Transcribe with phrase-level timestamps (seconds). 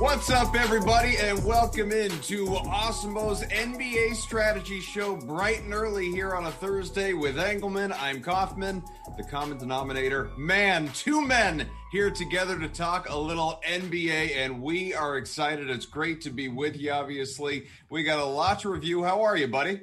[0.00, 6.46] What's up, everybody, and welcome into Awesemo's NBA Strategy Show bright and early here on
[6.46, 7.94] a Thursday with Engleman.
[8.00, 8.82] I'm Kaufman,
[9.16, 10.30] the common denominator.
[10.36, 15.68] Man, two men here together to talk a little NBA, and we are excited.
[15.68, 17.66] It's great to be with you, obviously.
[17.90, 19.02] We got a lot to review.
[19.02, 19.80] How are you, buddy?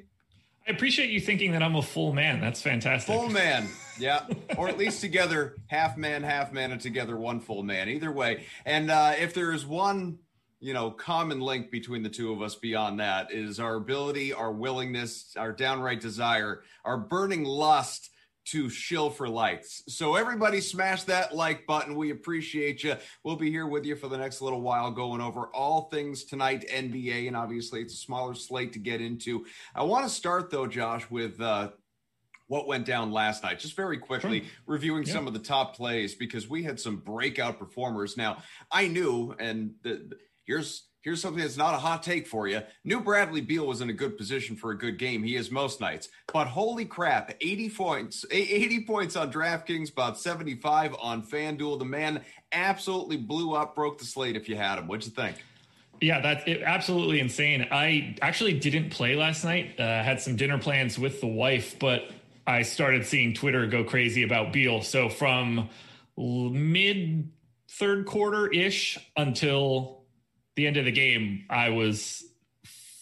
[0.67, 2.41] I appreciate you thinking that I'm a full man.
[2.41, 3.13] That's fantastic.
[3.13, 3.69] Full man.
[3.99, 4.27] Yeah.
[4.59, 7.89] or at least together, half man, half man, and together one full man.
[7.89, 8.45] Either way.
[8.63, 10.19] And uh, if there is one,
[10.59, 14.51] you know, common link between the two of us beyond that is our ability, our
[14.51, 18.11] willingness, our downright desire, our burning lust
[18.51, 19.83] to shill for likes.
[19.87, 21.95] So everybody smash that like button.
[21.95, 22.95] We appreciate you.
[23.23, 26.65] We'll be here with you for the next little while going over all things tonight
[26.71, 29.45] NBA and obviously it's a smaller slate to get into.
[29.75, 31.71] I want to start though Josh with uh
[32.47, 33.59] what went down last night.
[33.59, 34.49] Just very quickly sure.
[34.65, 35.13] reviewing yeah.
[35.13, 38.15] some of the top plays because we had some breakout performers.
[38.15, 38.37] Now,
[38.71, 40.13] I knew and the,
[40.45, 42.61] here's Here's something that's not a hot take for you.
[42.83, 45.23] New Bradley Beal was in a good position for a good game.
[45.23, 46.09] He is most nights.
[46.33, 51.79] But holy crap, 80 points, 80 points on DraftKings, about 75 on FanDuel.
[51.79, 54.87] The man absolutely blew up, broke the slate if you had him.
[54.87, 55.37] What'd you think?
[56.01, 57.67] Yeah, that's it, absolutely insane.
[57.71, 59.79] I actually didn't play last night.
[59.79, 62.11] Uh, had some dinner plans with the wife, but
[62.45, 64.81] I started seeing Twitter go crazy about Beal.
[64.81, 65.69] So from
[66.17, 67.31] mid
[67.69, 69.96] third quarter ish until
[70.57, 72.25] the end of the game, I was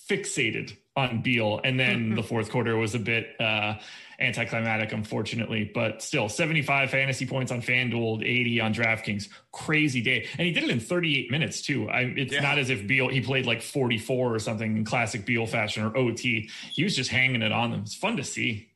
[0.08, 3.76] fixated on Beal, and then the fourth quarter was a bit uh,
[4.20, 5.70] anticlimactic, unfortunately.
[5.74, 10.64] But still, 75 fantasy points on FanDuel, 80 on DraftKings, crazy day, and he did
[10.64, 11.90] it in 38 minutes too.
[11.90, 12.42] I, it's yeah.
[12.42, 15.98] not as if Beal he played like 44 or something in classic Beal fashion or
[15.98, 16.50] OT.
[16.72, 17.82] He was just hanging it on them.
[17.82, 18.70] It's fun to see.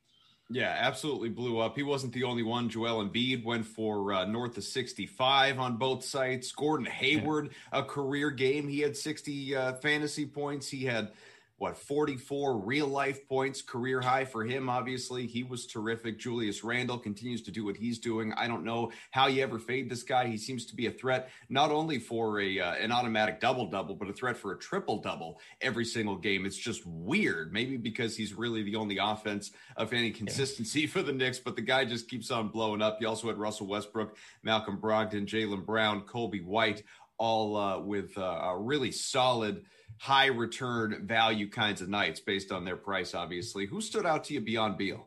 [0.52, 1.76] Yeah, absolutely blew up.
[1.76, 2.68] He wasn't the only one.
[2.68, 6.50] Joel Embiid went for uh, north of 65 on both sites.
[6.50, 8.66] Gordon Hayward, a career game.
[8.68, 10.68] He had 60 uh, fantasy points.
[10.68, 11.12] He had
[11.60, 15.26] what 44 real life points career high for him obviously.
[15.26, 16.18] He was terrific.
[16.18, 18.32] Julius randle continues to do what he's doing.
[18.32, 20.26] I don't know how you ever fade this guy.
[20.26, 23.94] He seems to be a threat not only for a uh, an automatic double double
[23.94, 26.46] but a threat for a triple double every single game.
[26.46, 27.52] It's just weird.
[27.52, 30.88] Maybe because he's really the only offense of any consistency yeah.
[30.88, 33.02] for the Knicks but the guy just keeps on blowing up.
[33.02, 36.84] You also had russell westbrook malcolm brogdon jaylen brown coby white
[37.18, 39.66] all uh, with uh, a really solid
[40.00, 43.66] high return value kinds of nights based on their price, obviously.
[43.66, 45.06] Who stood out to you beyond Beal?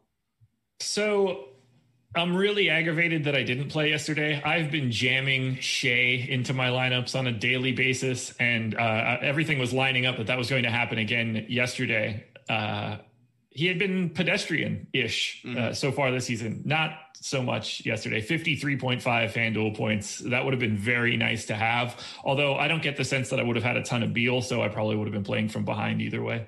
[0.82, 1.46] So
[2.16, 4.40] I'm really aggravated that I didn't play yesterday.
[4.46, 9.74] I've been jamming Shai into my lineups on a daily basis, and uh, everything was
[9.74, 12.24] lining up that that was going to happen again yesterday.
[12.48, 12.98] Uh,
[13.54, 15.74] he had been pedestrian ish uh, mm-hmm.
[15.74, 18.20] so far this season, not so much yesterday.
[18.20, 20.18] 53.5 FanDuel points.
[20.20, 22.04] That would have been very nice to have.
[22.24, 24.42] Although I don't get the sense that I would have had a ton of Beal,
[24.42, 26.48] so I probably would have been playing from behind either way.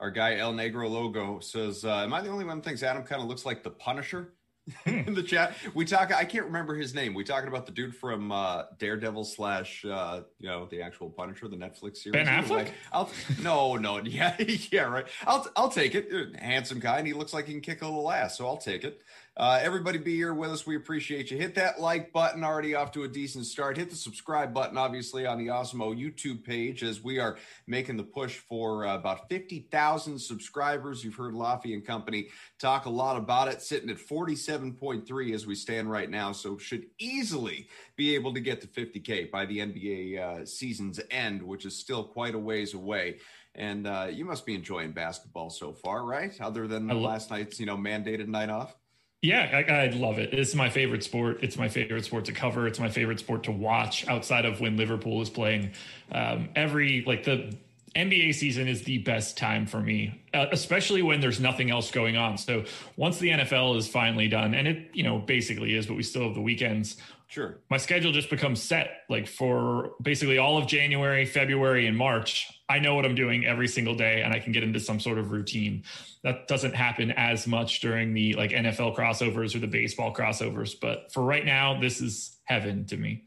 [0.00, 3.04] Our guy El Negro Logo says, uh, Am I the only one who thinks Adam
[3.04, 4.34] kind of looks like the Punisher?
[4.86, 5.54] in the chat.
[5.74, 6.12] We talk.
[6.12, 7.14] I can't remember his name.
[7.14, 11.48] We talking about the dude from uh, Daredevil slash, uh, you know, the actual Punisher,
[11.48, 12.12] the Netflix series.
[12.12, 12.70] Ben Affleck.
[12.92, 13.10] I'll,
[13.42, 14.36] no, no, yeah,
[14.70, 15.06] yeah, right.
[15.26, 16.10] I'll I'll take it.
[16.38, 18.84] Handsome guy, and he looks like he can kick a little ass, so I'll take
[18.84, 19.02] it.
[19.38, 20.66] Uh, everybody be here with us.
[20.66, 21.38] We appreciate you.
[21.38, 23.76] Hit that like button, already off to a decent start.
[23.76, 27.36] Hit the subscribe button, obviously, on the Awesemo YouTube page as we are
[27.68, 31.04] making the push for uh, about 50,000 subscribers.
[31.04, 35.54] You've heard Laffy and company talk a lot about it, sitting at 47.3 as we
[35.54, 36.32] stand right now.
[36.32, 41.44] So should easily be able to get to 50K by the NBA uh, season's end,
[41.44, 43.18] which is still quite a ways away.
[43.54, 46.36] And uh, you must be enjoying basketball so far, right?
[46.40, 48.74] Other than last night's, you know, mandated night off.
[49.20, 50.32] Yeah, I, I, love it.
[50.32, 51.38] It's my favorite sport.
[51.42, 52.68] It's my favorite sport to cover.
[52.68, 55.72] It's my favorite sport to watch outside of when Liverpool is playing.
[56.12, 57.52] Um, every like the
[57.96, 62.16] NBA season is the best time for me, uh, especially when there's nothing else going
[62.16, 62.38] on.
[62.38, 62.64] So
[62.96, 66.22] once the NFL is finally done, and it you know basically is, but we still
[66.22, 66.96] have the weekends.
[67.26, 67.58] Sure.
[67.70, 72.48] My schedule just becomes set like for basically all of January, February, and March.
[72.68, 75.18] I know what I'm doing every single day and I can get into some sort
[75.18, 75.84] of routine.
[76.22, 80.78] That doesn't happen as much during the like NFL crossovers or the baseball crossovers.
[80.78, 83.24] But for right now, this is heaven to me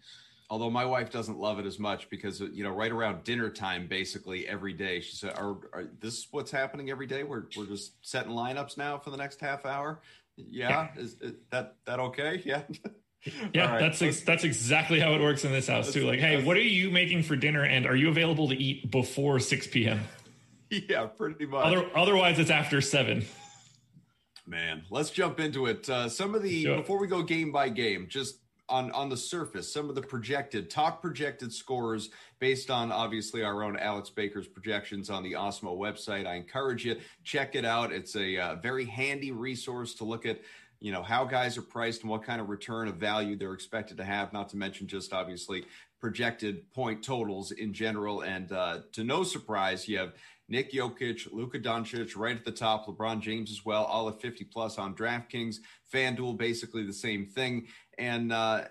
[0.51, 3.87] although my wife doesn't love it as much because you know right around dinner time
[3.87, 7.65] basically every day she said are, are this is what's happening every day we're, we're
[7.65, 10.01] just setting lineups now for the next half hour
[10.35, 11.01] yeah, yeah.
[11.01, 12.63] Is, is, that that okay yeah
[13.53, 13.79] yeah right.
[13.79, 16.05] that's ex- that's exactly how it works in this house too.
[16.05, 19.39] Like hey what are you making for dinner and are you available to eat before
[19.39, 20.01] 6 p.m
[20.69, 21.65] yeah pretty much.
[21.65, 23.25] Other, otherwise it's after 7
[24.47, 25.87] man let's jump into it.
[25.89, 28.39] Uh, some of the before we go game by game just
[28.69, 32.09] on on the surface some of the projected top projected scores
[32.39, 36.25] based on obviously our own alex baker's projections on the Awesemo website.
[36.25, 37.91] I encourage you check it out.
[37.91, 40.39] It's a uh, very handy resource to look at
[40.81, 43.95] you know how guys are priced and what kind of return of value they're expected
[43.97, 45.63] to have not to mention just obviously
[46.01, 50.13] projected point totals in general and uh, to no surprise you have
[50.49, 54.43] Nick Jokic, Luka Doncic right at the top, LeBron James as well, all at 50
[54.45, 55.59] plus on DraftKings.
[55.93, 57.67] FanDuel, basically the same thing.
[57.97, 58.65] And uh,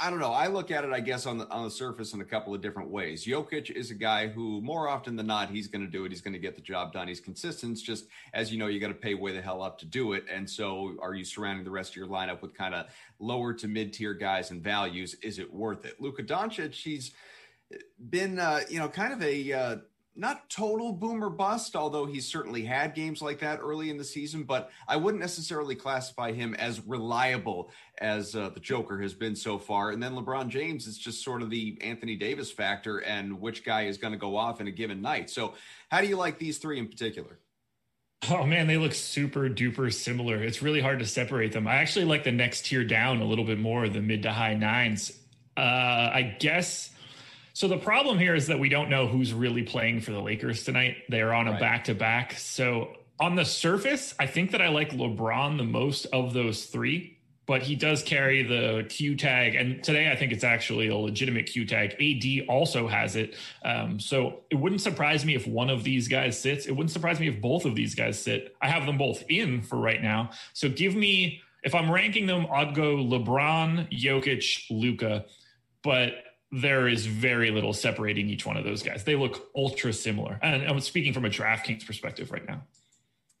[0.00, 0.32] I don't know.
[0.32, 2.60] I look at it, I guess, on the on the surface in a couple of
[2.60, 3.24] different ways.
[3.24, 6.10] Jokic is a guy who, more often than not, he's going to do it.
[6.10, 7.06] He's going to get the job done.
[7.06, 7.72] He's consistent.
[7.72, 10.14] It's just as you know, you got to pay way the hell up to do
[10.14, 10.24] it.
[10.32, 12.86] And so, are you surrounding the rest of your lineup with kind of
[13.18, 15.14] lower to mid tier guys and values?
[15.22, 16.00] Is it worth it?
[16.00, 17.12] Luka Doncic, he's
[18.10, 19.76] been, uh, you know, kind of a uh,
[20.18, 24.42] not total boomer bust, although he certainly had games like that early in the season,
[24.42, 29.58] but I wouldn't necessarily classify him as reliable as uh, the Joker has been so
[29.58, 29.90] far.
[29.90, 33.82] And then LeBron James is just sort of the Anthony Davis factor and which guy
[33.84, 35.30] is going to go off in a given night.
[35.30, 35.54] So,
[35.88, 37.38] how do you like these three in particular?
[38.28, 40.42] Oh man, they look super duper similar.
[40.42, 41.68] It's really hard to separate them.
[41.68, 44.54] I actually like the next tier down a little bit more, the mid to high
[44.54, 45.12] nines.
[45.56, 46.90] Uh, I guess
[47.58, 50.62] so the problem here is that we don't know who's really playing for the Lakers
[50.62, 50.98] tonight.
[51.08, 52.34] They're on a back to back.
[52.34, 57.18] So on the surface, I think that I like LeBron the most of those three,
[57.46, 59.56] but he does carry the Q tag.
[59.56, 61.96] And today I think it's actually a legitimate Q tag.
[62.00, 63.34] AD also has it.
[63.64, 66.66] Um, so it wouldn't surprise me if one of these guys sits.
[66.66, 68.54] It wouldn't surprise me if both of these guys sit.
[68.62, 70.30] I have them both in for right now.
[70.52, 75.24] So give me, if I'm ranking them, I'd go LeBron, Jokic, Luka.
[75.82, 79.04] But there is very little separating each one of those guys.
[79.04, 80.38] They look ultra similar.
[80.42, 82.62] And I'm speaking from a DraftKings perspective right now.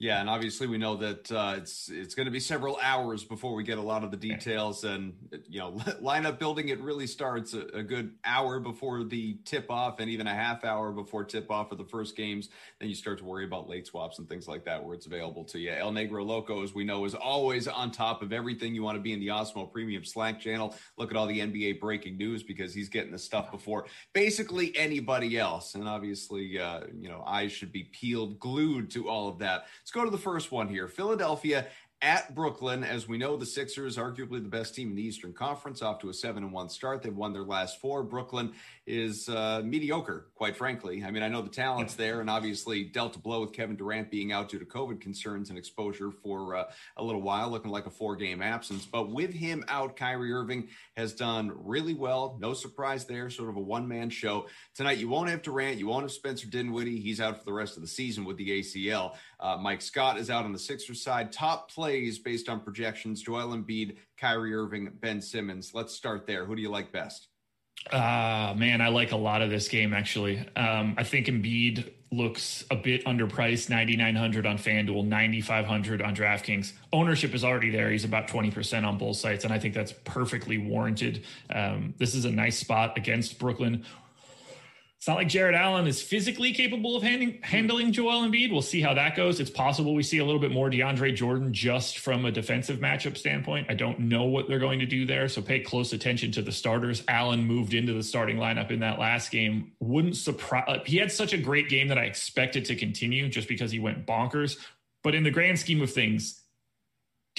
[0.00, 3.54] Yeah, and obviously we know that uh, it's it's going to be several hours before
[3.54, 5.12] we get a lot of the details, and
[5.48, 5.72] you know
[6.02, 10.28] lineup building it really starts a, a, good hour before the tip off, and even
[10.28, 12.48] a half hour before tip off of the first games.
[12.78, 15.42] Then you start to worry about late swaps and things like that where it's available
[15.46, 15.72] to you.
[15.72, 18.76] El Negro Loco, as we know, is always on top of everything.
[18.76, 20.76] You want to be in the Awesemo Premium Slack channel.
[20.96, 25.38] Look at all the NBA breaking news because he's getting the stuff before basically anybody
[25.38, 29.64] else, and obviously uh, you know eyes should be peeled, glued to all of that.
[29.88, 30.86] Let's go to the first one here.
[30.86, 31.66] Philadelphia
[32.00, 32.84] at Brooklyn.
[32.84, 36.08] As we know, the Sixers, arguably the best team in the Eastern Conference, off to
[36.08, 37.02] a seven and one start.
[37.02, 38.02] They've won their last four.
[38.02, 38.52] Brooklyn
[38.86, 41.04] is uh, mediocre, quite frankly.
[41.04, 44.10] I mean, I know the talent's there, and obviously dealt a blow with Kevin Durant
[44.10, 46.64] being out due to COVID concerns and exposure for uh,
[46.96, 48.86] a little while, looking like a four game absence.
[48.86, 52.38] But with him out, Kyrie Irving has done really well.
[52.40, 54.46] No surprise there, sort of a one man show.
[54.74, 57.00] Tonight, you won't have Durant, you won't have Spencer Dinwiddie.
[57.00, 59.16] He's out for the rest of the season with the ACL.
[59.40, 61.32] Uh, Mike Scott is out on the Sixers side.
[61.32, 65.72] Top plays based on projections Joel Embiid, Kyrie Irving, Ben Simmons.
[65.72, 66.44] Let's start there.
[66.44, 67.28] Who do you like best?
[67.90, 70.38] Uh, man, I like a lot of this game actually.
[70.54, 76.72] Um, I think Embiid looks a bit underpriced 9900 on FanDuel, 9500 on DraftKings.
[76.92, 77.90] Ownership is already there.
[77.90, 81.24] He's about 20% on both sites, and I think that's perfectly warranted.
[81.50, 83.84] Um, this is a nice spot against Brooklyn
[84.98, 88.50] it's not like Jarrett Allen is physically capable of handing, handling Joel Embiid.
[88.50, 89.38] We'll see how that goes.
[89.38, 93.16] It's possible we see a little bit more DeAndre Jordan just from a defensive matchup
[93.16, 93.68] standpoint.
[93.70, 96.50] I don't know what they're going to do there, so pay close attention to the
[96.50, 97.04] starters.
[97.06, 99.70] Allen moved into the starting lineup in that last game.
[99.78, 100.64] Wouldn't surprise.
[100.66, 103.78] Uh, he had such a great game that I expected to continue just because he
[103.78, 104.58] went bonkers.
[105.04, 106.37] But in the grand scheme of things,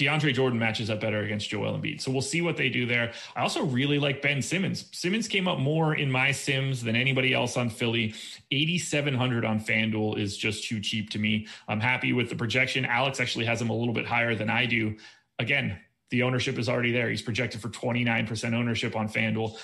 [0.00, 2.00] DeAndre Jordan matches up better against Joel Embiid.
[2.00, 3.12] So we'll see what they do there.
[3.36, 4.86] I also really like Ben Simmons.
[4.92, 8.14] Simmons came up more in my sims than anybody else on Philly.
[8.50, 11.46] 8,700 on FanDuel is just too cheap to me.
[11.68, 12.86] I'm happy with the projection.
[12.86, 14.96] Alex actually has him a little bit higher than I do.
[15.38, 15.78] Again,
[16.08, 17.10] the ownership is already there.
[17.10, 19.58] He's projected for 29% ownership on FanDuel.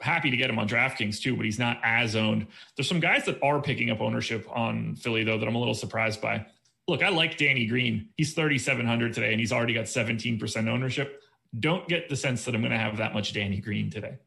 [0.00, 2.46] happy to get him on DraftKings too, but he's not as owned.
[2.76, 5.74] There's some guys that are picking up ownership on Philly though that I'm a little
[5.74, 6.46] surprised by.
[6.88, 8.08] Look, I like Danny Green.
[8.16, 11.22] He's 3,700 today, and he's already got 17% ownership.
[11.60, 14.18] Don't get the sense that I'm going to have that much Danny Green today.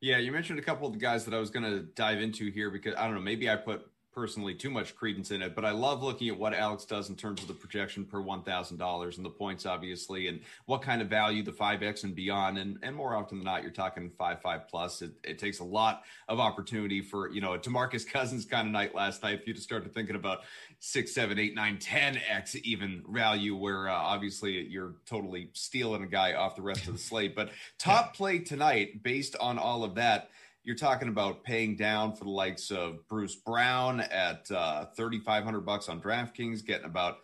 [0.00, 2.50] Yeah, you mentioned a couple of the guys that I was going to dive into
[2.50, 3.82] here because I don't know, maybe I put
[4.16, 7.16] personally too much credence in it, but I love looking at what Alex does in
[7.16, 11.02] terms of the projection per one thousand dollars and the points, obviously, and what kind
[11.02, 12.56] of value the five X and beyond.
[12.56, 15.02] And and more often than not, you're talking five five plus.
[15.02, 18.72] It, it takes a lot of opportunity for you know a Demarcus Cousins kind of
[18.72, 20.40] night last night for you to start to thinking about
[20.78, 26.06] six, seven, eight, nine, ten X even value, where uh, obviously you're totally stealing a
[26.06, 27.36] guy off the rest of the slate.
[27.36, 30.30] But top play tonight, based on all of that
[30.66, 35.88] you're talking about paying down for the likes of Bruce Brown at uh, 3,500 bucks
[35.88, 37.18] on DraftKings, getting about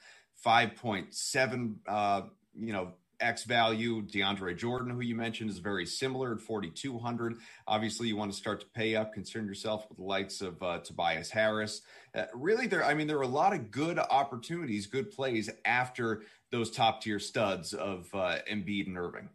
[0.47, 2.23] 5.7, uh,
[2.57, 4.01] you know, X value.
[4.03, 7.39] DeAndre Jordan, who you mentioned, is very similar at 4,200.
[7.67, 10.79] Obviously, you want to start to pay up, concern yourself with the likes of uh,
[10.79, 11.83] Tobias Harris.
[12.15, 16.23] Uh, really, there, I mean, there are a lot of good opportunities, good plays after
[16.53, 19.29] those top tier studs of uh, Embiid and Irving.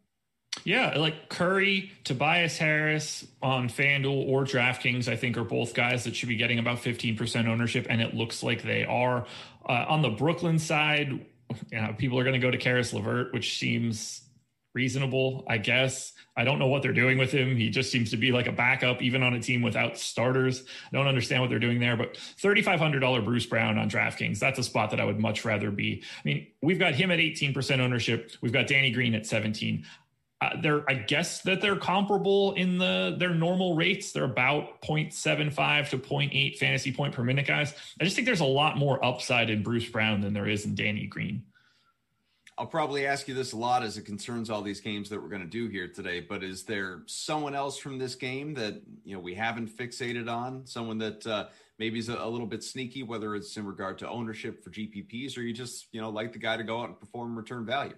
[0.64, 6.16] Yeah, like Curry, Tobias Harris on FanDuel or DraftKings, I think are both guys that
[6.16, 9.26] should be getting about 15% ownership, and it looks like they are.
[9.68, 11.10] Uh, on the Brooklyn side,
[11.72, 14.22] you know, people are going to go to Caris LeVert, which seems
[14.74, 16.14] reasonable, I guess.
[16.36, 17.56] I don't know what they're doing with him.
[17.56, 20.64] He just seems to be like a backup, even on a team without starters.
[20.86, 24.64] I don't understand what they're doing there, but $3,500 Bruce Brown on DraftKings, that's a
[24.64, 26.04] spot that I would much rather be.
[26.04, 28.32] I mean, we've got him at 18% ownership.
[28.42, 29.84] We've got Danny Green at 17
[30.40, 34.12] uh, they're I guess that they're comparable in the their normal rates.
[34.12, 37.74] They're about 0.75 to 0.8 fantasy point per minute, guys.
[38.00, 40.76] I just think there's a lot more upside in Bruce Brown than there is in
[40.76, 41.44] Danny Green.
[42.60, 45.30] I'll probably ask you this a lot as it concerns all these games that we're
[45.30, 46.20] going to do here today.
[46.20, 50.66] But is there someone else from this game that you know we haven't fixated on?
[50.66, 51.48] Someone that uh,
[51.80, 55.38] maybe is a, a, little bit sneaky, whether it's in regard to ownership for GPPs
[55.38, 57.96] or you just you know like the guy to go out and perform return value.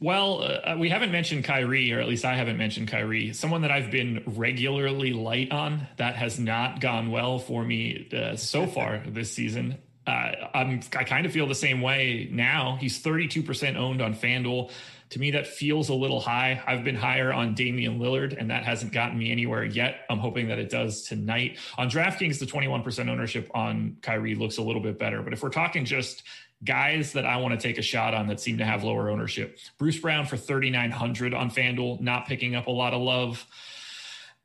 [0.00, 3.34] Well, uh, we haven't mentioned Kyrie, or at least I haven't mentioned Kyrie.
[3.34, 8.34] Someone that I've been regularly light on that has not gone well for me uh,
[8.36, 9.76] so far this season.
[10.06, 12.78] Uh, I'm, I kind of feel the same way now.
[12.80, 14.70] He's 32% owned on FanDuel.
[15.10, 16.62] To me, that feels a little high.
[16.66, 20.06] I've been higher on Damian Lillard, and that hasn't gotten me anywhere yet.
[20.08, 21.58] I'm hoping that it does tonight.
[21.76, 25.20] On DraftKings, the 21% ownership on Kyrie looks a little bit better.
[25.22, 26.22] But if we're talking just
[26.62, 29.58] guys that I want to take a shot on that seem to have lower ownership.
[29.78, 33.46] Bruce Brown for 3,900 on FanDuel, not picking up a lot of love.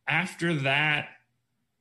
[0.07, 1.09] After that,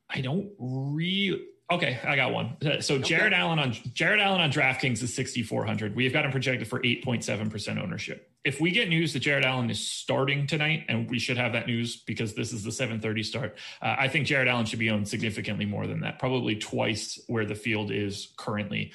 [0.08, 1.46] I don't really.
[1.70, 2.56] Okay, I got one.
[2.80, 3.40] So Jarrett okay.
[3.40, 5.96] Allen on Jarrett Allen on DraftKings is 6,400.
[5.96, 8.30] We've got him projected for 8.7% ownership.
[8.44, 11.66] If we get news that Jarrett Allen is starting tonight, and we should have that
[11.66, 15.08] news because this is the 7:30 start, uh, I think Jarrett Allen should be owned
[15.08, 18.92] significantly more than that, probably twice where the field is currently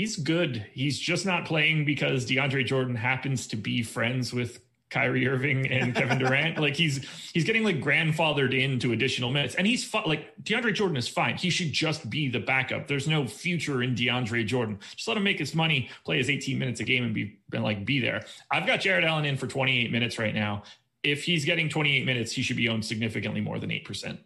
[0.00, 0.64] he's good.
[0.72, 5.94] He's just not playing because DeAndre Jordan happens to be friends with Kyrie Irving and
[6.00, 6.58] Kevin Durant.
[6.58, 10.96] like he's he's getting like grandfathered into additional minutes, and he's fu- like DeAndre Jordan
[10.96, 11.36] is fine.
[11.36, 12.88] He should just be the backup.
[12.88, 14.78] There's no future in DeAndre Jordan.
[14.96, 17.62] Just let him make his money, play his 18 minutes a game, and be and
[17.62, 18.22] like be there.
[18.50, 20.62] I've got Jarrett Allen in for 28 minutes right now.
[21.02, 24.18] If he's getting 28 minutes, he should be owned significantly more than eight percent.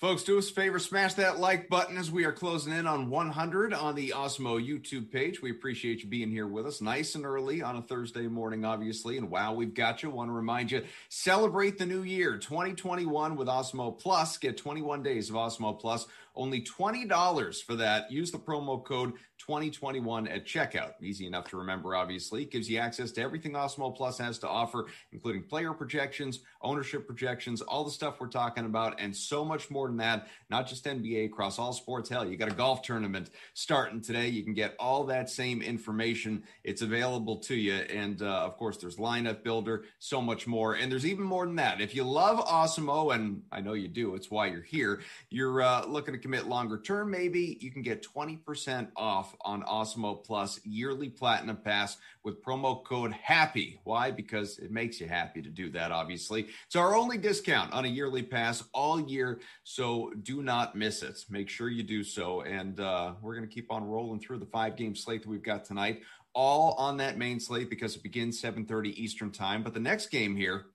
[0.00, 3.10] Folks, do us a favor, smash that like button as we are closing in on
[3.10, 5.42] 100 on the Awesemo YouTube page.
[5.42, 9.18] We appreciate you being here with us nice and early on a Thursday morning, obviously.
[9.18, 10.08] And wow, we've got you.
[10.08, 14.38] Want to remind you, celebrate the new year 2021 with Awesemo Plus.
[14.38, 18.10] Get 21 days of Awesemo Plus only $20 for that.
[18.10, 19.14] Use the promo code
[19.50, 20.92] 2021 at checkout.
[21.02, 22.42] Easy enough to remember, obviously.
[22.42, 27.04] It gives you access to everything Awesemo Plus has to offer, including player projections, ownership
[27.04, 30.28] projections, all the stuff we're talking about, and so much more than that.
[30.50, 32.08] Not just NBA, across all sports.
[32.08, 34.28] Hell, you got a golf tournament starting today.
[34.28, 36.44] You can get all that same information.
[36.62, 37.74] It's available to you.
[37.74, 40.74] And uh, of course, there's lineup builder, so much more.
[40.74, 41.80] And there's even more than that.
[41.80, 45.86] If you love Awesemo, and I know you do, it's why you're here, you're uh,
[45.86, 51.08] looking to commit longer term, maybe you can get 20% off on Awesemo Plus yearly
[51.08, 53.80] platinum pass with promo code HAPPY.
[53.84, 54.10] Why?
[54.10, 56.48] Because it makes you happy to do that, obviously.
[56.66, 59.40] It's our only discount on a yearly pass all year.
[59.64, 61.24] So do not miss it.
[61.28, 62.42] Make sure you do so.
[62.42, 65.42] And uh, we're going to keep on rolling through the five game slate that we've
[65.42, 69.80] got tonight all on that main slate because it begins 7.30 eastern time but the
[69.80, 70.66] next game here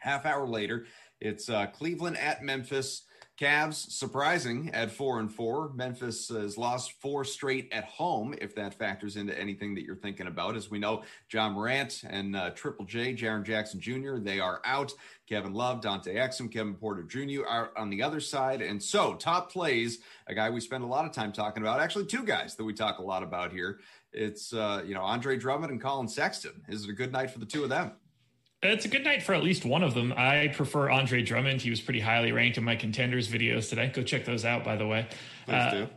[0.00, 0.84] half hour later
[1.20, 3.02] It's uh, Cleveland at Memphis.
[3.40, 5.70] Cavs surprising at four and four.
[5.72, 10.26] Memphis has lost four straight at home, if that factors into anything that you're thinking
[10.26, 10.56] about.
[10.56, 14.92] As we know, Ja Morant and uh, Triple J, Jaren Jackson Jr., they are out.
[15.26, 17.46] Kevin Love, Dante Exum, Kevin Porter Jr.
[17.46, 18.60] are on the other side.
[18.60, 22.04] And so, top plays, a guy we spend a lot of time talking about, actually,
[22.06, 23.78] two guys that we talk a lot about here.
[24.12, 26.62] It's, uh, you know, Andre Drummond and Collin Sexton.
[26.68, 27.92] Is it a good night for the two of them?
[28.62, 30.12] It's a good night for at least one of them.
[30.14, 31.62] I prefer Andre Drummond.
[31.62, 33.88] He was pretty highly ranked in my contenders videos today.
[33.88, 35.06] Go check those out, by the way.
[35.46, 35.88] Please uh, do.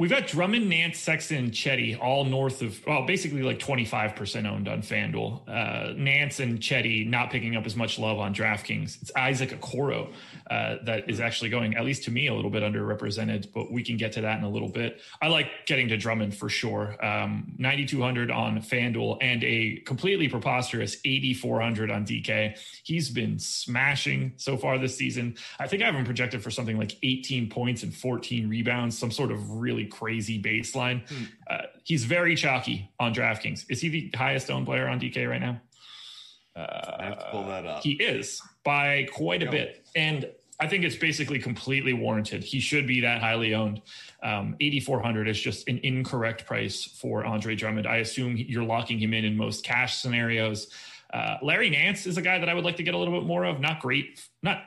[0.00, 4.80] We've got Drummond, Nance, Sexton, Cedi, all north of, well, basically like 25% owned on
[4.80, 5.46] FanDuel.
[5.46, 9.02] Uh, Nance and Cedi not picking up as much love on DraftKings.
[9.02, 10.10] It's Isaac Okoro
[10.50, 13.82] uh, that is actually going, at least to me, a little bit underrepresented, but we
[13.82, 15.02] can get to that in a little bit.
[15.20, 16.96] I like getting to Drummond for sure.
[17.04, 22.58] Um, 9,200 on FanDuel and a completely preposterous 8,400 on DK.
[22.84, 25.36] He's been smashing so far this season.
[25.58, 29.10] I think I have him projected for something like 18 points and 14 rebounds, some
[29.10, 31.08] sort of really crazy baseline.
[31.08, 31.24] Hmm.
[31.48, 33.64] Uh, he's very chalky on DraftKings.
[33.68, 35.60] Is he the highest owned player on DK right now?
[36.56, 37.82] Uh, I have to pull that up.
[37.82, 39.86] He is by quite a bit.
[39.94, 40.30] And
[40.60, 42.44] I think it's basically completely warranted.
[42.44, 43.80] He should be that highly owned.
[44.22, 47.86] Um, 8,400 is just an incorrect price for Andre Drummond.
[47.86, 50.68] I assume you're locking him in in most cash scenarios.
[51.14, 53.26] Uh, Larry Nance is a guy that I would like to get a little bit
[53.26, 53.58] more of.
[53.58, 54.64] Not great, not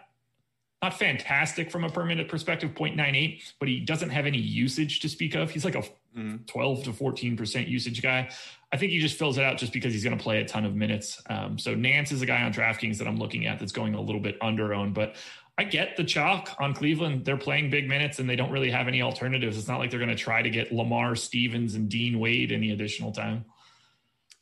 [0.84, 5.08] not fantastic from a per minute perspective, 0.98, but he doesn't have any usage to
[5.08, 5.50] speak of.
[5.50, 6.38] He's like a mm-hmm.
[6.46, 8.30] 12 to 14% usage guy.
[8.72, 10.66] I think he just fills it out just because he's going to play a ton
[10.66, 11.22] of minutes.
[11.30, 14.02] Um, so Nance is a guy on DraftKings that I'm looking at that's going a
[14.02, 15.16] little bit under owned, but
[15.58, 17.24] I get the chalk on Cleveland.
[17.24, 19.58] They're playing big minutes and they don't really have any alternatives.
[19.58, 22.72] It's not like they're going to try to get Lamar Stevens and Dean Wade any
[22.72, 23.46] additional time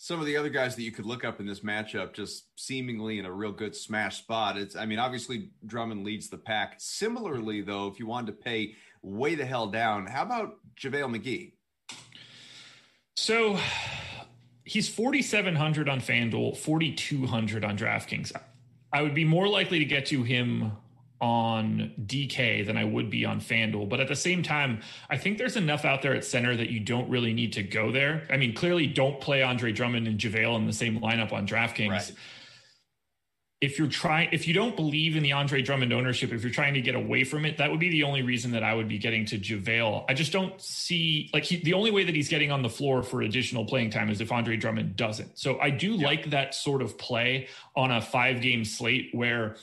[0.03, 3.19] some of the other guys that you could look up in this matchup just seemingly
[3.19, 4.57] in a real good smash spot.
[4.57, 6.73] It's I mean, obviously Drummond leads the pack.
[6.79, 11.51] Similarly, though, if you wanted to pay way the hell down, how about JaVale McGee?
[13.15, 13.59] So
[14.65, 18.31] he's 4,700 on FanDuel, 4,200 on DraftKings.
[18.91, 20.71] I would be more likely to get to him
[21.21, 23.87] on DK than I would be on FanDuel.
[23.87, 26.79] But at the same time, I think there's enough out there at center that you
[26.79, 28.27] don't really need to go there.
[28.31, 31.89] I mean, clearly don't play Andre Drummond and JaVale in the same lineup on DraftKings.
[31.89, 32.11] Right.
[33.61, 36.73] If you're trying, if you don't believe in the Andre Drummond ownership, if you're trying
[36.73, 38.97] to get away from it, that would be the only reason that I would be
[38.97, 40.05] getting to JaVale.
[40.09, 43.03] I just don't see like he, the only way that he's getting on the floor
[43.03, 45.37] for additional playing time is if Andre Drummond doesn't.
[45.37, 46.07] So I do yeah.
[46.07, 49.57] like that sort of play on a five game slate where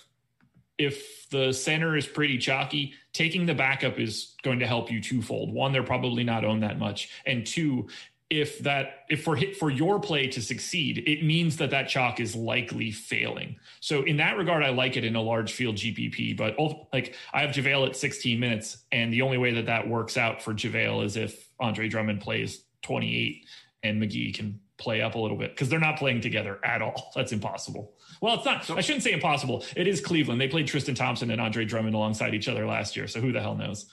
[0.79, 5.53] if the center is pretty chalky, taking the backup is going to help you twofold.
[5.53, 7.89] One, they're probably not owned that much, and two,
[8.31, 12.21] if that if for hit for your play to succeed, it means that that chalk
[12.21, 13.57] is likely failing.
[13.81, 16.37] So in that regard, I like it in a large field GPP.
[16.37, 16.57] But
[16.93, 20.43] like I have JaVale at 16 minutes, and the only way that that works out
[20.43, 23.47] for JaVale is if Andre Drummond plays 28
[23.83, 27.13] and McGee can play up a little bit because they're not playing together at all.
[27.17, 27.95] That's impossible.
[28.21, 28.65] Well, it's not.
[28.65, 29.65] So, I shouldn't say impossible.
[29.77, 30.41] It is Cleveland.
[30.41, 33.07] They played Tristan Thompson and Andre Drummond alongside each other last year.
[33.07, 33.87] So who the hell knows?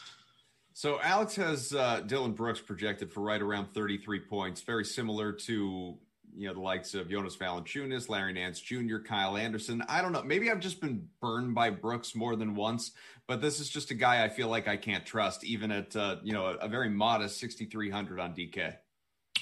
[0.74, 5.98] So Alex has uh, Dillon Brooks projected for right around 33 points, very similar to
[6.38, 9.84] you know the likes of Jonas Valanciunas, Larry Nance Jr., Kyle Anderson.
[9.88, 10.22] I don't know.
[10.22, 12.92] Maybe I've just been burned by Brooks more than once,
[13.26, 16.18] but this is just a guy I feel like I can't trust, even at uh,
[16.24, 18.76] you know a, a very modest 6,300 on DK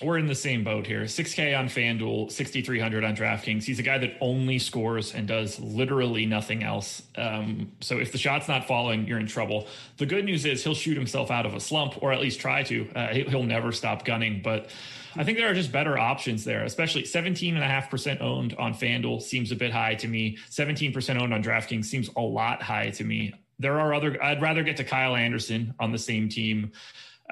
[0.04, 1.04] we're in the same boat here.
[1.04, 3.64] 6K on FanDuel, 6,300 on DraftKings.
[3.64, 7.04] He's a guy that only scores and does literally nothing else.
[7.16, 9.68] Um, so if the shot's not falling, you're in trouble.
[9.98, 12.64] The good news is he'll shoot himself out of a slump, or at least try
[12.64, 12.90] to.
[12.96, 14.42] Uh, he'll never stop gunning.
[14.44, 14.70] But
[15.16, 19.56] I think there are just better options there, especially 17.5% owned on FanDuel seems a
[19.56, 20.38] bit high to me.
[20.50, 23.34] 17% owned on DraftKings seems a lot high to me.
[23.60, 26.72] There are other, I'd rather get to Kyle Anderson on the same team.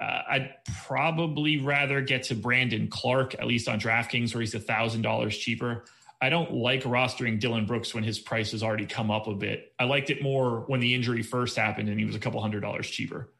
[0.01, 0.53] Uh, I'd
[0.87, 5.37] probably rather get to Brandon Clarke, at least on DraftKings, where he's a thousand dollars
[5.37, 5.85] cheaper.
[6.19, 9.73] I don't like rostering Dillon Brooks when his price has already come up a bit.
[9.79, 12.61] I liked it more when the injury first happened and he was a couple hundred
[12.61, 13.31] dollars cheaper.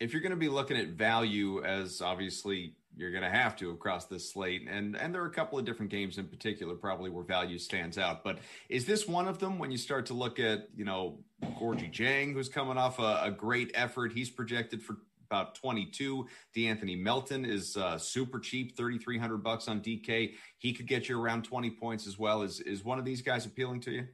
[0.00, 3.70] If you're going to be looking at value, as obviously you're going to have to
[3.70, 7.10] across this slate, and and there are a couple of different games in particular probably
[7.10, 8.22] where value stands out.
[8.22, 11.92] But is this one of them when you start to look at you know Gorgui
[11.92, 14.12] Dieng, who's coming off a, a great effort?
[14.12, 14.98] He's projected for
[15.30, 16.26] about 22.
[16.56, 20.32] De'Anthony Melton is uh, super cheap, 3,300 bucks on DK.
[20.58, 22.42] He could get you around 20 points as well.
[22.42, 24.06] Is is one of these guys appealing to you?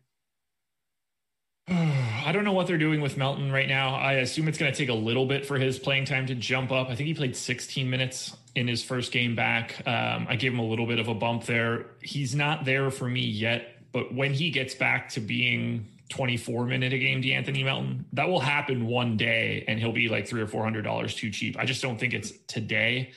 [1.68, 3.94] I don't know what they're doing with Melton right now.
[3.94, 6.72] I assume it's going to take a little bit for his playing time to jump
[6.72, 6.88] up.
[6.88, 9.86] I think he played 16 minutes in his first game back.
[9.86, 11.86] Um, I gave him a little bit of a bump there.
[12.02, 16.92] He's not there for me yet, but when he gets back to being 24 minute
[16.92, 18.04] a game DeAnthony Melton.
[18.12, 21.30] That will happen one day and he'll be like three or four hundred dollars too
[21.30, 21.58] cheap.
[21.58, 23.12] I just don't think it's today.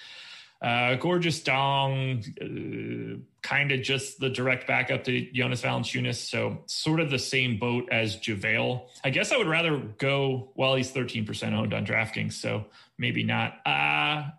[0.59, 6.15] Uh, Gorgui Dieng, uh, kind of just the direct backup to Jonas Valanciunas.
[6.15, 8.87] So sort of the same boat as JaVale.
[9.03, 12.33] I guess I would rather go, well, he's 13% owned on DraftKings.
[12.33, 12.65] So
[12.97, 13.59] maybe not.
[13.67, 14.29] Uh,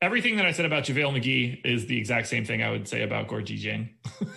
[0.00, 3.02] everything that I said about JaVale McGee is the exact same thing I would say
[3.02, 3.88] about Gorgui Dieng.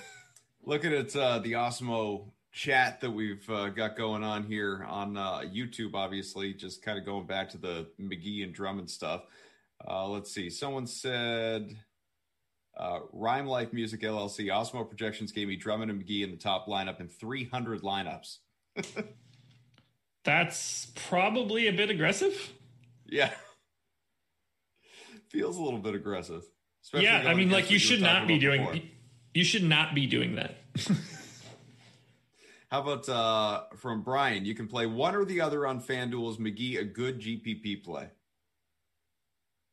[0.66, 5.42] Looking at uh, the Awesemo chat that we've uh, got going on here on uh,
[5.42, 9.24] YouTube, obviously, just kind of going back to the McGee and Drummond stuff.
[9.86, 10.50] Uh, let's see.
[10.50, 11.76] Someone said
[12.78, 16.68] uh, Rhyme Life Music LLC, Awesemo Projections gave me Drummond and McGee in the top
[16.68, 18.38] lineup in 300 lineups.
[20.24, 22.54] That's probably a bit aggressive.
[23.06, 23.32] Yeah.
[25.30, 26.44] Feels a little bit aggressive.
[26.94, 28.62] Yeah, I mean, like you should not be doing.
[28.62, 28.80] Before.
[29.34, 30.56] You should not be doing that.
[32.76, 34.44] How about uh, from Brian?
[34.44, 36.30] You can play one or the other on FanDuel.
[36.32, 38.10] Is McGee a good GPP play?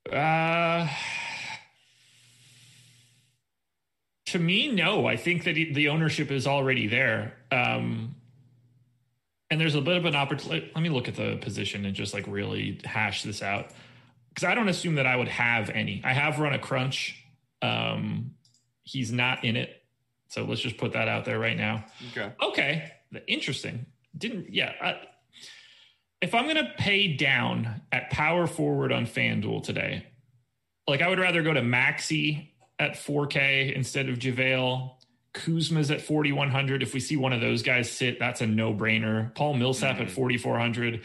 [0.08, 0.86] Uh,
[4.26, 5.06] to me, no.
[5.06, 7.34] I think that the ownership is already there.
[7.50, 8.14] Um,
[9.50, 10.70] and there's a bit of an opportunity.
[10.72, 13.70] Let me look at the position and just like really hash this out.
[14.28, 16.02] Because I don't assume that I would have any.
[16.04, 17.20] I have run a crunch.
[17.62, 18.36] Um,
[18.84, 19.81] he's not in it.
[20.32, 21.84] So let's just put that out there right now.
[22.10, 22.32] Okay.
[22.42, 22.92] Okay.
[23.26, 23.84] Interesting.
[24.16, 24.72] Didn't, yeah.
[24.80, 25.00] I,
[26.22, 30.06] if I'm going to pay down at power forward on FanDuel today,
[30.88, 34.92] like I would rather go to Maxi at 4K instead of JaVale.
[35.34, 36.82] Kuzma's at 4,100.
[36.82, 39.34] If we see one of those guys sit, that's a no brainer.
[39.34, 40.04] Paul Millsap mm-hmm.
[40.04, 41.02] at 4,400.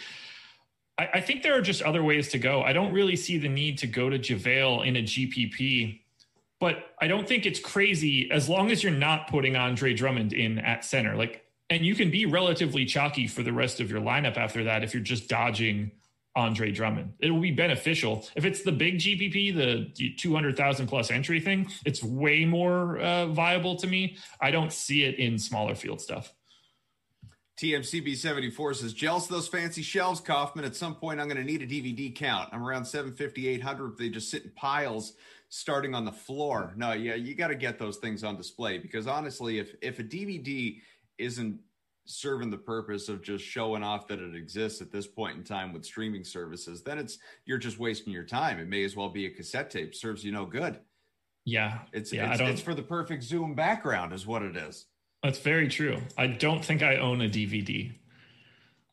[0.98, 2.62] I, I, think there are just other ways to go.
[2.62, 6.00] I don't really see the need to go to JaVale in a GPP,
[6.60, 10.60] but I don't think it's crazy as long as you're not putting Andre Drummond in
[10.60, 11.16] at center.
[11.16, 14.84] Like and you can be relatively chalky for the rest of your lineup after that
[14.84, 15.92] if you're just dodging
[16.36, 17.14] Andre Drummond.
[17.20, 18.26] It will be beneficial.
[18.36, 23.76] If it's the big GPP, the 200,000 plus entry thing, it's way more uh, viable
[23.78, 24.18] to me.
[24.40, 26.34] I don't see it in smaller field stuff.
[27.60, 30.64] TMCB74 says, of those fancy shelves, Kaufman.
[30.64, 32.50] At some point, I'm going to need a DVD count.
[32.52, 33.98] I'm around 750, 800.
[33.98, 35.14] They just sit in piles
[35.50, 36.74] starting on the floor.
[36.76, 40.04] No, yeah, you got to get those things on display because honestly, if, if a
[40.04, 40.80] DVD
[41.18, 41.60] isn't
[42.06, 45.74] serving the purpose of just showing off that it exists at this point in time
[45.74, 48.60] with streaming services, then it's you're just wasting your time.
[48.60, 49.94] It may as well be a cassette tape.
[49.94, 50.80] Serves you no good.
[51.46, 54.86] Yeah, it's yeah, it's, it's for the perfect Zoom background, is what it is.
[55.24, 56.02] That's very true.
[56.18, 57.94] I don't think I own a DVD.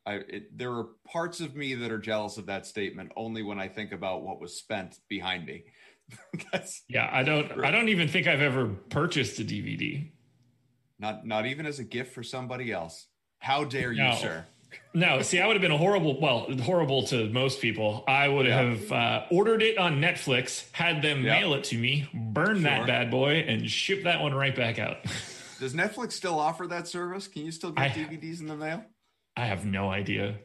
[0.07, 3.59] I, it, there are parts of me that are jealous of that statement only when
[3.59, 5.65] I think about what was spent behind me.
[6.89, 7.65] yeah, I don't.
[7.65, 10.11] I don't even think I've ever purchased a DVD.
[10.99, 13.07] Not not even as a gift for somebody else.
[13.39, 14.17] How dare you, no.
[14.17, 14.47] sir?
[14.93, 18.05] no, see, I would have been a horrible, well, horrible to most people.
[18.07, 18.63] I would yeah.
[18.63, 21.41] have uh, ordered it on Netflix, had them yeah.
[21.41, 22.63] mail it to me, burn sure.
[22.63, 24.99] that bad boy, and ship that one right back out.
[25.61, 27.29] Does Netflix still offer that service?
[27.29, 28.85] Can you still get I, DVDs in the mail?
[29.37, 30.37] I have no idea.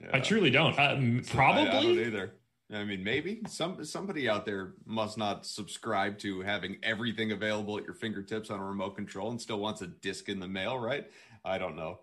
[0.00, 0.08] Yeah.
[0.14, 0.78] I truly don't.
[0.78, 1.68] Uh, probably.
[1.68, 2.34] I, I don't either.
[2.72, 7.84] I mean, maybe some somebody out there must not subscribe to having everything available at
[7.84, 11.10] your fingertips on a remote control and still wants a disc in the mail, right?
[11.44, 12.00] I don't know.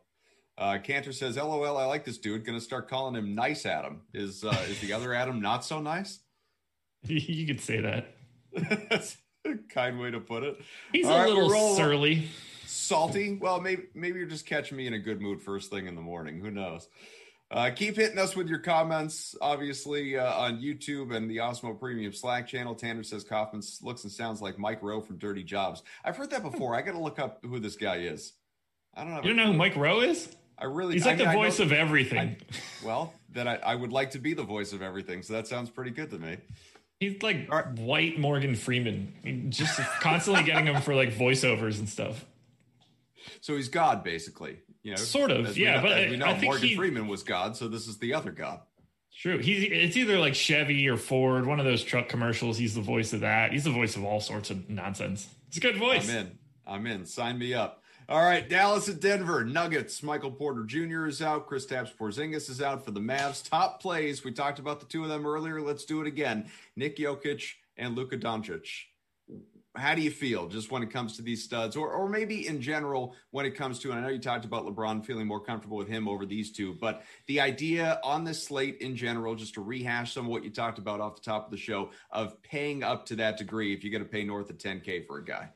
[0.57, 2.43] Uh, Cantor says, "LOL, I like this dude.
[2.43, 4.01] Going to start calling him Nice Adam.
[4.13, 6.19] Is uh, is the other Adam not so nice?"
[7.03, 8.15] You could say that.
[8.89, 10.59] That's a kind way to put it.
[10.91, 12.27] He's All a right, little surly,
[12.65, 13.37] salty.
[13.39, 16.01] Well, maybe maybe you're just catching me in a good mood first thing in the
[16.01, 16.41] morning.
[16.41, 16.89] Who knows?
[17.49, 22.11] Uh, keep hitting us with your comments, obviously, uh, on YouTube and the Awesemo Premium
[22.11, 22.75] Slack channel.
[22.75, 25.81] Tanner says Kaufman looks and sounds like Mike Rowe from Dirty Jobs.
[26.03, 26.75] I've heard that before.
[26.75, 28.33] I got to look up who this guy is.
[28.93, 29.21] I don't know.
[29.21, 30.27] You don't know who Mike Rowe is?
[30.57, 30.93] I really.
[30.93, 32.17] He's like I the voice of everything.
[32.19, 35.21] I, well, then I, I, would like to be the voice of everything.
[35.21, 36.37] So that sounds pretty good to me.
[36.99, 37.67] He's like right.
[37.73, 42.25] white Morgan Freeman, just constantly getting him for like voiceovers and stuff.
[43.39, 44.57] So he's God, basically.
[44.87, 45.75] You know, sort of, yeah.
[45.75, 48.13] Know, but we know, I think Morgan he, Freeman was God, so this is the
[48.13, 48.61] other God.
[49.13, 49.37] True.
[49.37, 52.57] He's it's either like Chevy or Ford, one of those truck commercials.
[52.57, 53.51] He's the voice of that.
[53.51, 55.27] He's the voice of all sorts of nonsense.
[55.49, 56.09] It's a good voice.
[56.09, 56.39] I'm in.
[56.65, 57.05] I'm in.
[57.05, 57.83] Sign me up.
[58.07, 60.01] All right, Dallas at Denver Nuggets.
[60.03, 61.07] Michael Porter Jr.
[61.07, 61.47] is out.
[61.47, 63.45] Chris Kristaps Porzingis is out for the Mavs.
[63.45, 64.23] Top plays.
[64.23, 65.61] We talked about the two of them earlier.
[65.61, 66.49] Let's do it again.
[66.77, 68.85] Nick Jokic and Luka Doncic
[69.77, 72.61] how do you feel just when it comes to these studs or or maybe in
[72.61, 75.77] general when it comes to and I know you talked about LeBron feeling more comfortable
[75.77, 79.61] with him over these two but the idea on this slate in general just to
[79.61, 82.83] rehash some of what you talked about off the top of the show of paying
[82.83, 85.49] up to that degree if you're going to pay north of 10k for a guy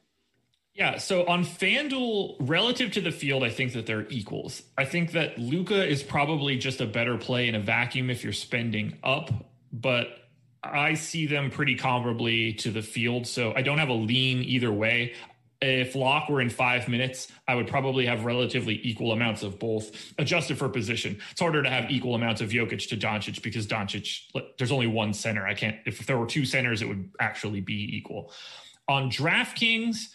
[0.73, 4.63] Yeah, so on FanDuel, relative to the field, I think that they're equals.
[4.77, 8.31] I think that Luka is probably just a better play in a vacuum if you're
[8.31, 9.31] spending up,
[9.73, 10.20] but
[10.63, 13.26] I see them pretty comparably to the field.
[13.26, 15.15] So I don't have a lean either way.
[15.60, 20.13] If Lock were in five minutes, I would probably have relatively equal amounts of both
[20.17, 21.19] adjusted for position.
[21.32, 24.21] It's harder to have equal amounts of Jokic to Doncic because Doncic,
[24.58, 25.45] there's only one center.
[25.45, 28.34] I can't, if there were two centers, it would actually be equal.
[28.88, 30.08] On DraftKings,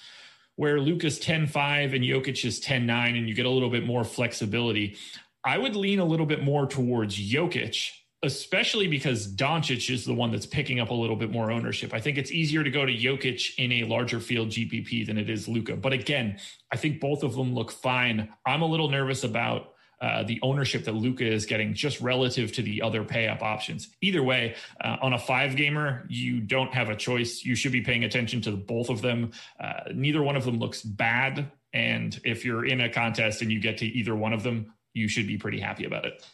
[0.57, 3.87] where Luka's 10 5 and Jokic is 10 9, and you get a little bit
[3.87, 4.97] more flexibility.
[5.45, 7.91] I would lean a little bit more towards Jokic,
[8.23, 11.93] especially because Doncic is the one that's picking up a little bit more ownership.
[11.93, 15.29] I think it's easier to go to Jokic in a larger field GPP than it
[15.29, 15.77] is Luka.
[15.77, 16.39] But again,
[16.73, 18.29] I think both of them look fine.
[18.47, 22.63] I'm a little nervous about uh, the ownership that Luka is getting just relative to
[22.63, 23.89] the other pay up options.
[24.03, 27.45] Either way, uh, on a five gamer, you don't have a choice.
[27.45, 29.33] You should be paying attention to both of them.
[29.59, 31.51] Uh, neither one of them looks bad.
[31.73, 35.09] And if you're in a contest and you get to either one of them, you
[35.09, 36.25] should be pretty happy about it.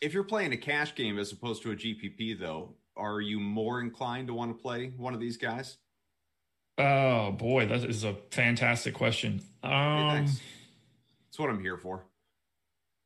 [0.00, 3.80] If you're playing a cash game as opposed to a GPP, though, are you more
[3.80, 5.76] inclined to want to play one of these guys?
[6.78, 9.42] Oh boy, that is a fantastic question.
[9.64, 12.04] Um, hey, That's what I'm here for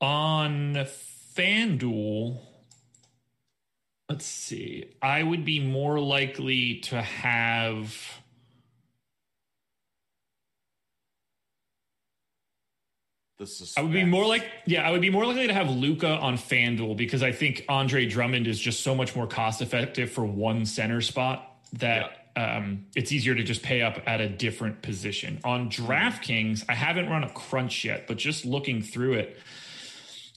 [0.02, 0.74] on
[1.34, 2.40] FanDuel,
[4.08, 4.92] let's see.
[5.00, 8.21] I would be more likely to have.
[13.76, 16.36] I would be more like, yeah, I would be more likely to have Luka on
[16.36, 20.64] FanDuel because I think Andre Drummond is just so much more cost effective for one
[20.66, 22.56] center spot that yeah.
[22.56, 25.40] um, it's easier to just pay up at a different position.
[25.44, 29.38] On DraftKings, I haven't run a crunch yet, but just looking through it,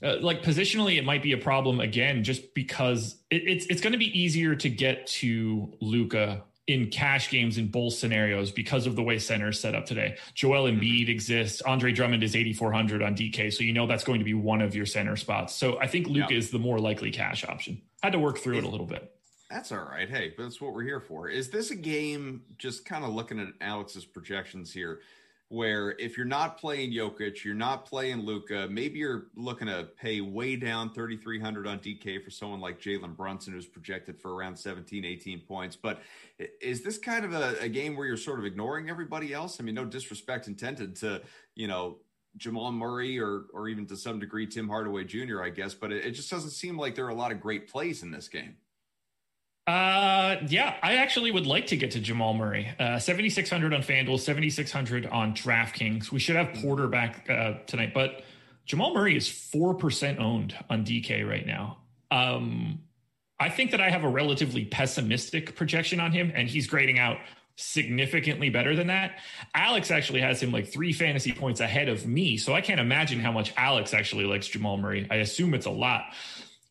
[0.03, 3.93] uh, like positionally, it might be a problem again, just because it, it's it's going
[3.93, 8.95] to be easier to get to Luka in cash games in both scenarios because of
[8.95, 10.17] the way center is set up today.
[10.33, 10.79] Joel mm-hmm.
[10.79, 11.61] Embiid exists.
[11.61, 13.53] Andre Drummond is 8,400 on DK.
[13.53, 15.53] So you know that's going to be one of your center spots.
[15.53, 16.37] So I think Luka yeah.
[16.39, 17.81] is the more likely cash option.
[18.01, 19.11] Had to work through it a little bit.
[19.49, 20.09] That's all right.
[20.09, 21.29] Hey, that's what we're here for.
[21.29, 25.01] Is this a game, just kind of looking at Alex's projections here,
[25.49, 30.19] where if you're not playing Jokic, you're not playing Luka, maybe you're looking to pay
[30.21, 35.05] way down 3,300 on DK for someone like Jalen Brunson, who's projected for around 17,
[35.05, 35.75] 18 points.
[35.75, 36.01] But
[36.61, 39.57] is this kind of a, a, game where you're sort of ignoring everybody else?
[39.59, 41.21] I mean, no disrespect intended to,
[41.53, 41.97] you know,
[42.37, 46.05] Jamal Murray or, or even to some degree Tim Hardaway Jr., I guess, but it,
[46.05, 48.55] it just doesn't seem like there are a lot of great plays in this game.
[49.67, 52.69] Uh, yeah, I actually would like to get to Jamal Murray.
[52.79, 56.11] Uh, 7,600 on FanDuel, 7,600 on DraftKings.
[56.11, 58.23] We should have Porter back uh, tonight, but
[58.65, 61.77] Jamal Murray is 4% owned on DK right now.
[62.11, 62.79] Um,
[63.39, 67.17] I think that I have a relatively pessimistic projection on him, and he's grading out
[67.57, 69.19] significantly better than that.
[69.53, 72.37] Alex actually has him like three fantasy points ahead of me.
[72.37, 75.07] So I can't imagine how much Alex actually likes Jamal Murray.
[75.09, 76.13] I assume it's a lot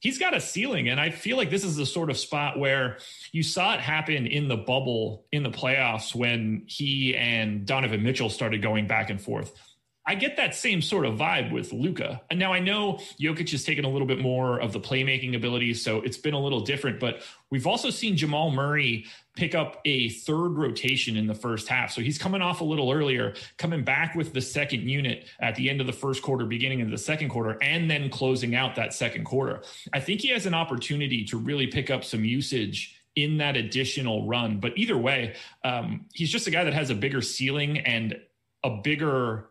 [0.04, 0.90] he's got a ceiling.
[0.90, 2.98] And I feel like this is the sort of spot where
[3.32, 8.28] you saw it happen in the bubble in the playoffs when he and Donovan Mitchell
[8.28, 9.58] started going back and forth.
[10.06, 12.20] I get that same sort of vibe with Luka.
[12.28, 15.72] And now I know Jokic has taken a little bit more of the playmaking ability,
[15.74, 17.00] so it's been a little different.
[17.00, 21.90] But we've also seen Jamal Murray pick up a third rotation in the first half.
[21.90, 25.70] So he's coming off a little earlier, coming back with the second unit at the
[25.70, 28.92] end of the first quarter, beginning of the second quarter, and then closing out that
[28.92, 29.62] second quarter.
[29.94, 34.26] I think he has an opportunity to really pick up some usage in that additional
[34.26, 34.58] run.
[34.58, 38.20] But either way, um, he's just a guy that has a bigger ceiling and
[38.62, 39.50] a bigger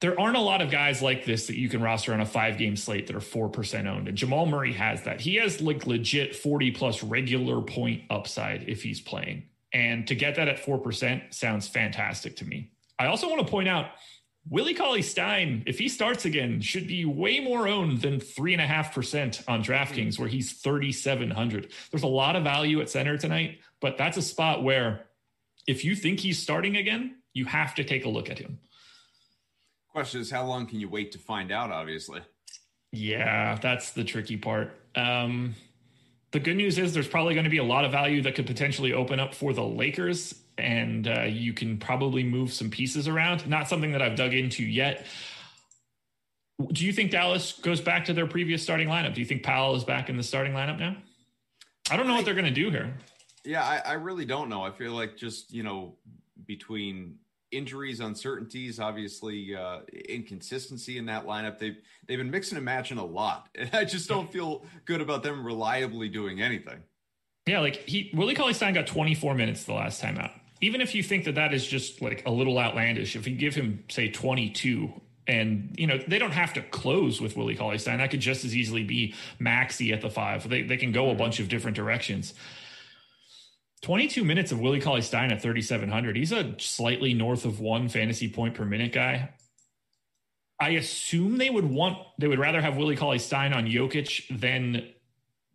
[0.00, 2.56] there aren't a lot of guys like this that you can roster on a five
[2.56, 4.08] game slate that are 4% owned.
[4.08, 5.20] And Jamal Murray has that.
[5.20, 9.44] He has like legit 40 plus regular point upside if he's playing.
[9.72, 12.70] And to get that at 4% sounds fantastic to me.
[12.98, 13.90] I also want to point out
[14.50, 19.62] Willie Cauley Stein, if he starts again, should be way more owned than 3.5% on
[19.62, 21.70] DraftKings, where he's 3,700.
[21.90, 25.04] There's a lot of value at center tonight, but that's a spot where
[25.66, 28.58] if you think he's starting again, you have to take a look at him.
[29.98, 31.72] Question is, how long can you wait to find out?
[31.72, 32.20] Obviously.
[32.92, 34.70] Yeah, that's the tricky part.
[34.94, 35.56] Um,
[36.30, 38.46] the good news is there's probably going to be a lot of value that could
[38.46, 43.48] potentially open up for the Lakers, and uh, you can probably move some pieces around.
[43.48, 45.04] Not something that I've dug into yet.
[46.72, 49.14] Do you think Dallas goes back to their previous starting lineup?
[49.14, 50.96] Do you think Powell is back in the starting lineup now?
[51.90, 52.94] I don't know what they're going to do here.
[53.44, 54.62] Yeah, I, I really don't know.
[54.62, 55.96] I feel like just you know
[56.46, 57.16] between
[57.50, 61.58] injuries, uncertainties, obviously uh, inconsistency in that lineup.
[61.58, 65.22] They've they've been mixing and matching a lot, and I just don't feel good about
[65.22, 66.82] them reliably doing anything.
[67.46, 70.32] Yeah, like he Willie Cauley Stein got 24 minutes the last time out.
[70.60, 73.54] even if you think that that is just like a little outlandish, if you give
[73.54, 74.92] him say 22
[75.28, 77.98] and you know they don't have to close with Willie Cauley Stein.
[77.98, 80.48] That could just as easily be Maxi at the five.
[80.48, 82.34] They they can go a bunch of different directions.
[83.82, 86.16] 22 minutes of Willie Cauley Stein at 3,700.
[86.16, 89.30] He's a slightly north of one fantasy point per minute guy.
[90.60, 94.88] I assume they would want, they would rather have Willie Cauley Stein on Jokic than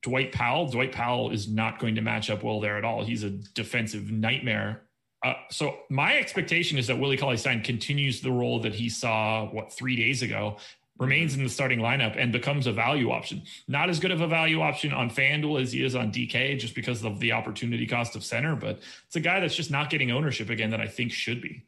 [0.02, 0.70] Dwight Powell.
[0.70, 3.04] Dwight Powell is not going to match up well there at all.
[3.04, 4.84] He's a defensive nightmare.
[5.24, 9.46] Uh, so my expectation is that Willie Cauley Stein continues the role that he saw,
[9.50, 10.58] what, three days ago,
[11.00, 13.42] remains in the starting lineup and becomes a value option.
[13.68, 16.76] Not as good of a value option on FanDuel as he is on DK just
[16.76, 20.12] because of the opportunity cost of center, but it's a guy that's just not getting
[20.12, 21.64] ownership again that I think should be.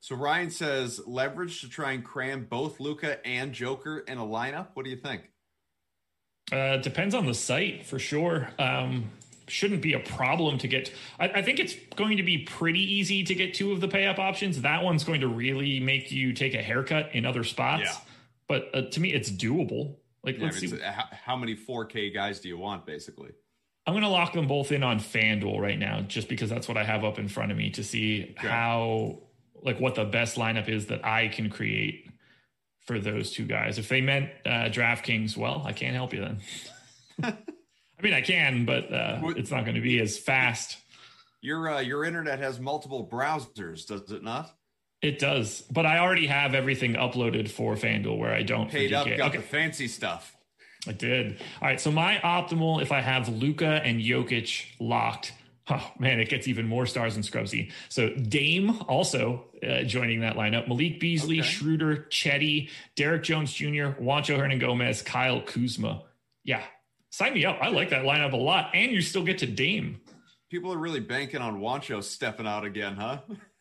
[0.00, 4.68] So Ryan says leverage to try and cram both Luka and Joker in a lineup.
[4.74, 5.30] What do you think?
[6.52, 8.50] Uh, depends on the site for sure.
[8.58, 9.10] Um,
[9.48, 10.92] shouldn't be a problem to get.
[11.18, 14.06] I, I, think it's going to be pretty easy to get two of the pay
[14.06, 14.60] up options.
[14.60, 17.84] That one's going to really make you take a haircut in other spots.
[17.84, 17.96] Yeah.
[18.48, 19.96] But uh, to me, it's doable.
[20.22, 20.82] Like, yeah, let's I mean, see.
[20.82, 23.30] How many 4K guys do you want, basically?
[23.86, 26.76] I'm going to lock them both in on FanDuel right now, just because that's what
[26.76, 28.48] I have up in front of me to see okay.
[28.48, 29.18] how,
[29.62, 32.08] like, what the best lineup is that I can create
[32.86, 33.78] for those two guys.
[33.78, 36.40] If they meant uh, DraftKings, well, I can't help you then.
[37.98, 40.78] I mean, I can, but uh, it's not going to be as fast.
[41.40, 44.54] Your uh, your internet has multiple browsers, does it not?
[45.04, 49.06] It does, but I already have everything uploaded for FanDuel where I don't paid up,
[49.06, 49.36] got okay.
[49.36, 50.34] the fancy stuff.
[50.88, 51.42] I did.
[51.60, 55.34] All right, so my optimal if I have Luka and Jokic locked.
[55.68, 57.70] Oh man, it gets even more stars and Scrubsy.
[57.90, 60.68] So Dame also uh, joining that lineup.
[60.68, 61.48] Malik Beasley, okay.
[61.48, 66.04] Schroeder, Chetty, Derrick Jones Jr., Juancho Hernangomez, Kyle Kuzma.
[66.44, 66.62] Yeah,
[67.10, 67.58] sign me up.
[67.60, 70.00] I like that lineup a lot, and you still get to Dame.
[70.50, 73.18] People are really banking on Juancho stepping out again, huh?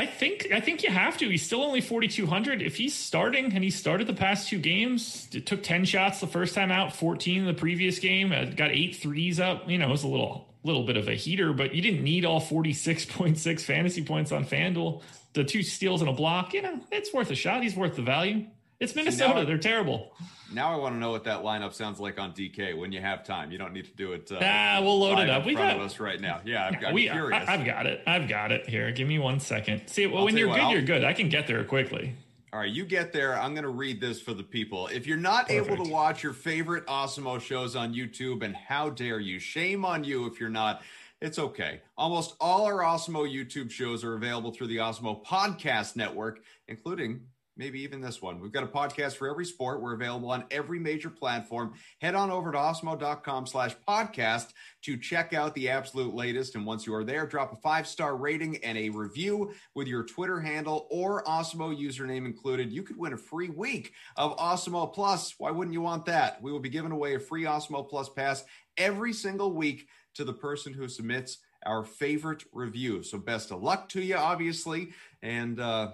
[0.00, 1.28] I think I think you have to.
[1.28, 2.62] He's still only 4200.
[2.62, 6.26] If he's starting and he started the past two games, it took 10 shots the
[6.26, 9.68] first time out, 14 in the previous game, uh, got eight threes up.
[9.68, 12.24] You know, it was a little little bit of a heater, but you didn't need
[12.24, 15.02] all 46.6 fantasy points on FanDuel.
[15.34, 17.62] The two steals and a block, you know, it's worth a shot.
[17.62, 18.46] He's worth the value.
[18.80, 19.44] It's Minnesota.
[19.44, 20.12] They're terrible.
[20.52, 23.22] Now I want to know what that lineup sounds like on DK when you have
[23.24, 23.52] time.
[23.52, 24.32] You don't need to do it.
[24.32, 25.44] Uh, ah, we'll load it up.
[25.44, 26.40] we got us right now.
[26.44, 27.46] Yeah, I'm, I'm we, curious.
[27.46, 28.02] I, have got it.
[28.06, 28.90] I've got it here.
[28.90, 29.86] Give me one second.
[29.86, 31.04] See, well, when you're you good, you're good.
[31.04, 32.14] I can get there quickly.
[32.52, 33.38] All right, you get there.
[33.38, 34.88] I'm going to read this for the people.
[34.88, 35.70] If you're not Perfect.
[35.70, 39.38] able to watch your favorite Awesemo shows on YouTube, and how dare you?
[39.38, 40.82] Shame on you if you're not.
[41.20, 41.82] It's okay.
[41.96, 47.20] Almost all our Awesemo YouTube shows are available through the Awesemo Podcast Network, including
[47.60, 48.40] maybe even this one.
[48.40, 49.82] We've got a podcast for every sport.
[49.82, 51.74] We're available on every major platform.
[52.00, 56.54] Head on over to awesemo.com slash podcast to check out the absolute latest.
[56.54, 60.40] And once you are there, drop a five-star rating and a review with your Twitter
[60.40, 62.72] handle or Awesemo username included.
[62.72, 65.34] You could win a free week of Awesemo Plus.
[65.36, 66.40] Why wouldn't you want that?
[66.40, 68.42] We will be giving away a free Awesemo Plus pass
[68.78, 73.02] every single week to the person who submits our favorite review.
[73.02, 74.92] So best of luck to you, obviously.
[75.20, 75.90] And, uh,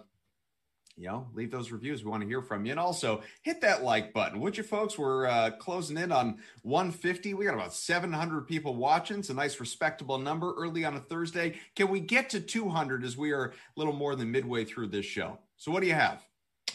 [0.96, 2.02] you know, leave those reviews.
[2.02, 2.70] We want to hear from you.
[2.70, 4.40] And also hit that like button.
[4.40, 4.98] Would you folks?
[4.98, 7.34] We're uh, closing in on 150.
[7.34, 9.18] We got about 700 people watching.
[9.18, 11.58] It's a nice, respectable number early on a Thursday.
[11.74, 15.04] Can we get to 200 as we are a little more than midway through this
[15.04, 15.38] show?
[15.58, 16.24] So what do you have?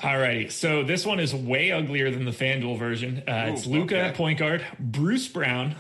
[0.04, 0.50] All righty.
[0.50, 3.24] So this one is way uglier than the FanDuel version.
[3.28, 4.18] Uh, Ooh, it's Luka okay.
[4.18, 5.76] point guard, Bruce Brown,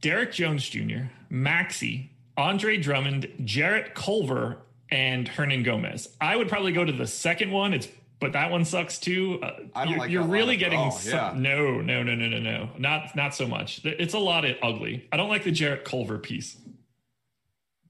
[0.00, 4.58] Derrick Jones Jr., Maxi, Andre Drummond, Jarrett Culver,
[4.90, 6.08] and Hernangomez.
[6.20, 7.74] I would probably go to the second one.
[7.74, 9.40] It's but that one sucks too.
[9.42, 11.32] Uh, I don't you're, like you're really getting some, yeah.
[11.36, 13.82] no, no, no, no, no, no, not not so much.
[13.84, 15.06] It's a lot of ugly.
[15.12, 16.56] I don't like the Jarrett Culver piece.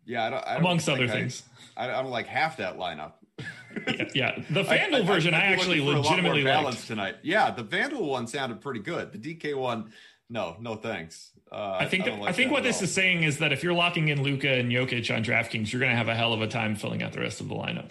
[0.05, 1.43] Yeah, I don't, I don't amongst other things.
[1.77, 3.13] I, I, don't like half that lineup.
[3.87, 7.17] yeah, yeah, the FanDuel version I, actually legitimately liked tonight.
[7.23, 9.13] Yeah, the FanDuel one sounded pretty good.
[9.13, 9.93] The DK one,
[10.31, 11.33] no, no thanks.
[11.51, 13.75] Uh, I think I, like I think what this is saying is that if you're
[13.75, 16.49] locking in Luka and Jokic on DraftKings, you're going to have a hell of a
[16.49, 17.89] time filling out the rest of the lineup.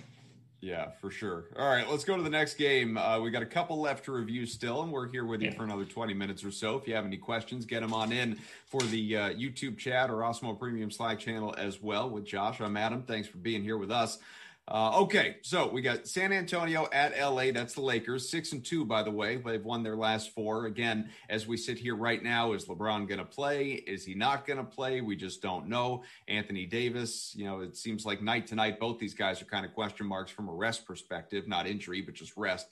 [0.66, 1.46] Yeah, for sure.
[1.60, 2.98] All right, let's go to the next game.
[2.98, 5.56] Uh, we got a couple left to review still, and we're here with you yeah.
[5.56, 6.76] for another 20 minutes or so.
[6.76, 10.16] If you have any questions, get them on in for the uh, YouTube chat or
[10.22, 12.62] Awesemo Premium Slack channel as well with Josh.
[12.62, 13.04] I'm Adam.
[13.04, 14.18] Thanks for being here with us.
[14.68, 17.52] Uh, okay, so we got San Antonio at LA.
[17.52, 19.38] That's the Lakers, six and two, by the way.
[19.38, 20.66] They've won their last four.
[20.66, 23.74] Again, as we sit here right now, is LeBron going to play?
[23.74, 25.02] Is he not going to play?
[25.02, 26.04] We just don't know.
[26.28, 29.68] Anthony Davis, you know, it seems like night to night, both these guys are kind
[29.68, 32.68] of question marks from a rest perspective, not injury, but just rest.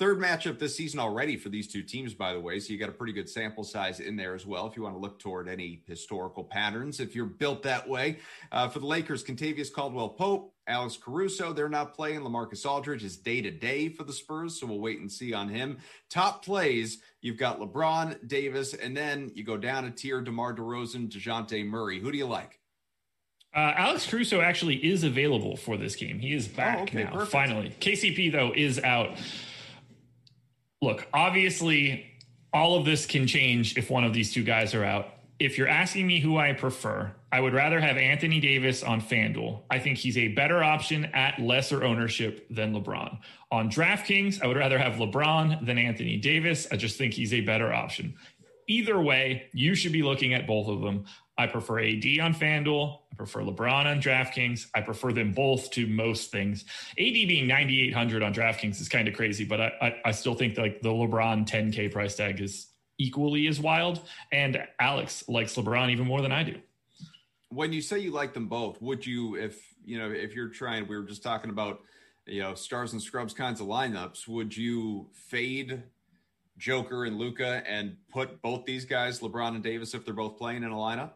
[0.00, 2.58] Third matchup this season already for these two teams, by the way.
[2.58, 4.94] So you got a pretty good sample size in there as well if you want
[4.94, 7.00] to look toward any historical patterns.
[7.00, 8.16] If you're built that way,
[8.50, 12.20] uh, for the Lakers, Kentavious Caldwell Pope, Alex Caruso, they're not playing.
[12.20, 15.50] Lamarcus Aldridge is day to day for the Spurs, so we'll wait and see on
[15.50, 15.76] him.
[16.08, 21.10] Top plays, you've got LeBron, Davis, and then you go down a tier, DeMar DeRozan,
[21.10, 22.00] DeJounte Murray.
[22.00, 22.58] Who do you like?
[23.54, 26.20] Uh, Alex Caruso actually is available for this game.
[26.20, 27.32] He is back oh, okay, now, perfect.
[27.32, 27.76] finally.
[27.80, 29.18] KCP, though, is out
[30.80, 32.06] look, obviously,
[32.52, 35.14] all of this can change if one of these two guys are out.
[35.38, 39.62] If you're asking me who I prefer, I would rather have Anthony Davis on FanDuel.
[39.70, 43.18] I think he's a better option at lesser ownership than LeBron.
[43.50, 46.66] On DraftKings, I would rather have LeBron than Anthony Davis.
[46.70, 48.14] I just think he's a better option.
[48.70, 51.04] Either way, you should be looking at both of them.
[51.36, 53.00] I prefer AD on FanDuel.
[53.12, 54.68] I prefer LeBron on DraftKings.
[54.76, 56.64] I prefer them both to most things.
[56.90, 60.56] AD being 9,800 on DraftKings is kind of crazy, but I, I, I still think
[60.56, 64.02] like the LeBron 10K price tag is equally as wild.
[64.30, 66.60] And Alex likes LeBron even more than I do.
[67.48, 70.86] When you say you like them both, would you, if you know, if you're trying,
[70.86, 71.80] we were just talking about,
[72.24, 75.82] you know, stars and scrubs kinds of lineups, would you fade
[76.60, 80.62] Joker and Luka and put both these guys, LeBron and Davis, if they're both playing
[80.62, 81.12] in a lineup?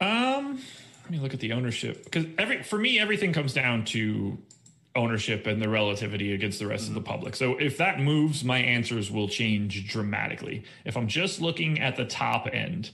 [0.00, 0.60] Um,
[1.02, 4.38] let me look at the ownership because every for me everything comes down to
[4.94, 6.96] ownership and the relativity against the rest mm-hmm.
[6.96, 7.18] of the mm-hmm.
[7.18, 7.36] public.
[7.36, 10.64] So if that moves, my answers will change dramatically.
[10.84, 12.90] If I'm just looking at the top end,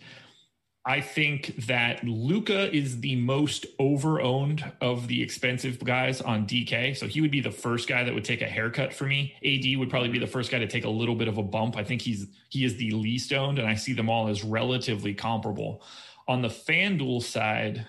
[0.85, 6.97] I think that Luka is the most over-owned of the expensive guys on DK.
[6.97, 9.35] So he would be the first guy that would take a haircut for me.
[9.45, 11.77] AD would probably be the first guy to take a little bit of a bump.
[11.77, 15.15] I think he's he is the least owned, and I see them all as relatively
[15.15, 15.83] comparable.
[16.27, 17.87] On the FanDuel side,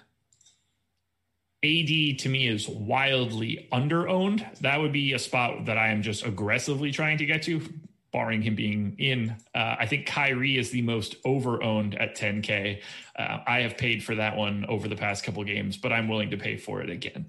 [1.64, 4.46] AD to me is wildly under-owned.
[4.62, 7.62] That would be a spot that I am just aggressively trying to get to,
[8.14, 9.36] barring him being in.
[9.54, 12.80] Uh, I think Kyrie is the most over-owned at 10K.
[13.18, 16.30] Uh, I have paid for that one over the past couple games, but I'm willing
[16.30, 17.26] to pay for it again.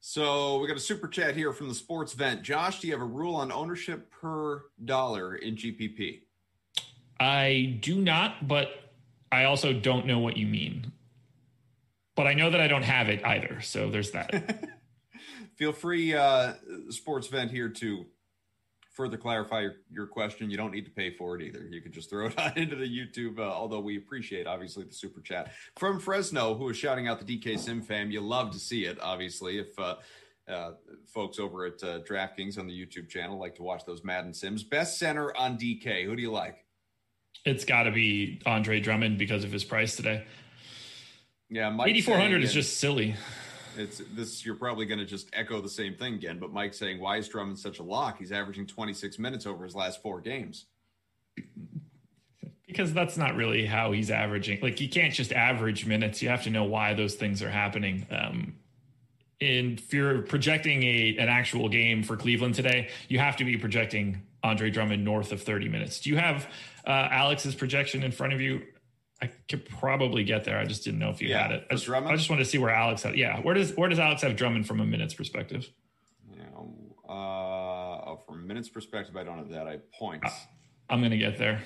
[0.00, 2.42] So we got a super chat here from the sports vent.
[2.42, 6.22] Josh, do you have a rule on ownership per dollar in GPP?
[7.18, 8.68] I do not, but
[9.30, 10.92] I also don't know what you mean.
[12.16, 13.60] But I know that I don't have it either.
[13.62, 14.68] So there's that.
[15.56, 16.54] Feel free, uh,
[16.90, 18.04] sports vent here to
[18.92, 20.50] further clarify your, your, question.
[20.50, 21.66] You don't need to pay for it either.
[21.70, 24.92] You can just throw it on into the YouTube, uh, although we appreciate, obviously, the
[24.92, 25.52] super chat.
[25.78, 28.10] From Fresno, who is shouting out the DK Sim fam.
[28.10, 29.58] You love to see it, obviously.
[29.58, 29.96] If uh,
[30.48, 30.72] uh,
[31.06, 34.62] folks over at uh, DraftKings on the YouTube channel like to watch those Madden Sims.
[34.62, 36.04] Best center on DK.
[36.04, 36.64] Who do you like?
[37.44, 40.24] It's got to be Andre Drummond because of his price today.
[41.48, 43.14] Yeah, eighty four hundred is just silly.
[43.76, 44.44] It's this.
[44.44, 46.38] You're probably going to just echo the same thing again.
[46.38, 48.18] But Mike's saying, why is Drummond such a lock?
[48.18, 50.66] He's averaging 26 minutes over his last four games.
[52.66, 54.60] Because that's not really how he's averaging.
[54.62, 56.22] Like you can't just average minutes.
[56.22, 58.06] You have to know why those things are happening.
[58.10, 58.54] Um,
[59.40, 63.56] and if you're projecting a an actual game for Cleveland today, you have to be
[63.56, 66.00] projecting Andre Drummond north of 30 minutes.
[66.00, 66.46] Do you have
[66.86, 68.62] uh, Alex's projection in front of you?
[69.22, 70.58] I could probably get there.
[70.58, 71.66] I just didn't know if you yeah, had it.
[71.70, 73.16] I just, I just wanted to see where Alex had.
[73.16, 75.70] Yeah, where does where does Alex have Drummond from a minutes perspective?
[76.28, 76.44] Yeah,
[77.08, 79.68] uh, from a minutes perspective, I don't have that.
[79.68, 80.26] I points.
[80.26, 81.62] Uh, I'm going to get there.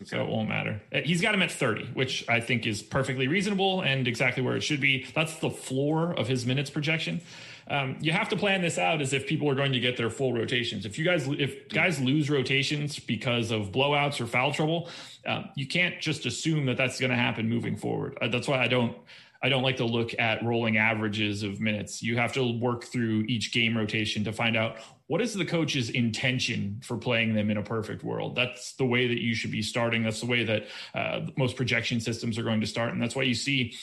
[0.00, 0.06] Okay.
[0.06, 0.80] So it won't matter.
[0.92, 4.56] Uh, he's got him at 30, which I think is perfectly reasonable and exactly where
[4.56, 5.06] it should be.
[5.14, 7.20] That's the floor of his minutes projection
[7.68, 10.10] um, you have to plan this out as if people are going to get their
[10.10, 10.84] full rotations.
[10.84, 14.88] If you guys, if guys lose rotations because of blowouts or foul trouble,
[15.26, 18.18] um, you can't just assume that that's going to happen moving forward.
[18.20, 18.96] Uh, that's why I don't.
[19.42, 22.02] I don't like to look at rolling averages of minutes.
[22.02, 25.90] You have to work through each game rotation to find out what is the coach's
[25.90, 28.36] intention for playing them in a perfect world.
[28.36, 30.02] That's the way that you should be starting.
[30.02, 33.24] That's the way that uh, most projection systems are going to start, and that's why
[33.24, 33.74] you see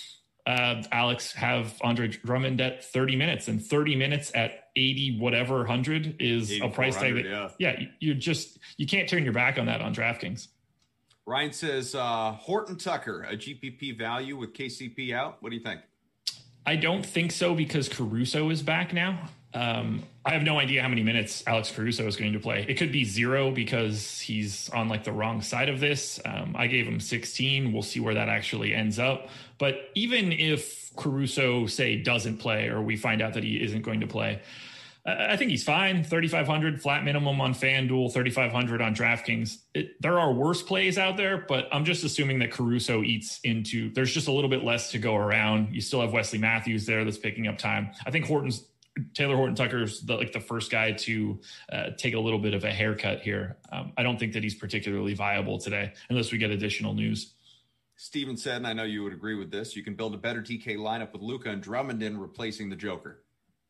[0.46, 6.16] uh, Alex have Andre Drummond at 30 minutes and 30 minutes at 80 whatever 100
[6.20, 7.50] is a price tag that yeah.
[7.60, 10.48] yeah you just you can't turn your back on that on DraftKings.
[11.26, 15.38] Ryan says uh, Horton Tucker a GPP value with KCP out.
[15.42, 15.82] What do you think?
[16.66, 19.30] I don't think so because Caruso is back now.
[19.54, 22.66] Um, I have no idea how many minutes Alex Caruso is going to play.
[22.70, 26.20] It could be zero because he's on like the wrong side of this.
[26.24, 27.74] Um, I gave him 16.
[27.74, 29.30] We'll see where that actually ends up.
[29.62, 34.00] But even if Caruso, say, doesn't play or we find out that he isn't going
[34.00, 34.42] to play,
[35.06, 36.04] I think he's fine.
[36.04, 39.60] 3,500 flat minimum on FanDuel, 3,500 on DraftKings.
[39.76, 43.94] It, there are worse plays out there, but I'm just assuming that Caruso eats into.
[43.94, 45.76] There's just a little bit less to go around.
[45.76, 47.92] You still have Wesley Matthews there that's picking up time.
[48.04, 48.66] I think Horton's
[49.14, 51.40] Talen Horton Tucker's the, like the first guy to
[51.72, 53.58] uh, take a little bit of a haircut here.
[53.72, 57.36] Um, I don't think that he's particularly viable today, unless we get additional news.
[58.02, 60.42] Steven said, and I know you would agree with this, you can build a better
[60.42, 63.22] DK lineup with Luka and Drummond in replacing the Joker.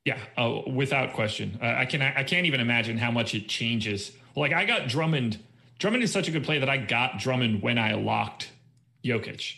[0.05, 1.59] Yeah, uh, without question.
[1.61, 4.13] Uh, I can I can't even imagine how much it changes.
[4.33, 5.37] Like I got Drummond.
[5.79, 8.49] Drummond is such a good play that I got Drummond when I locked
[9.03, 9.57] Jokic.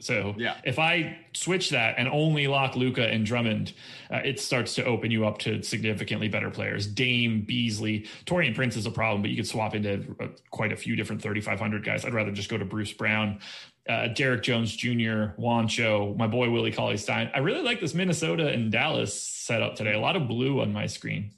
[0.00, 0.58] So yeah.
[0.64, 3.72] if I switch that and only lock Luka and Drummond,
[4.12, 6.86] uh, it starts to open you up to significantly better players.
[6.86, 10.76] Dame, Beasley, Taurean Prince is a problem, but you could swap into uh, quite a
[10.76, 12.04] few different 3,500 guys.
[12.04, 13.40] I'd rather just go to Bruce Brown,
[13.88, 17.30] uh, Derrick Jones Jr., Juancho, my boy Willie Cauley Stein.
[17.34, 19.92] I really like this Minnesota and Dallas setup today.
[19.92, 21.32] A lot of blue on my screen.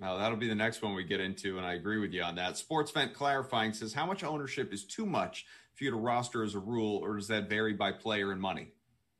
[0.00, 2.34] Now that'll be the next one we get into, and I agree with you on
[2.36, 2.56] that.
[2.56, 5.44] Sports Vent clarifying says, how much ownership is too much
[5.74, 8.68] for you to roster as a rule, or does that vary by player and money?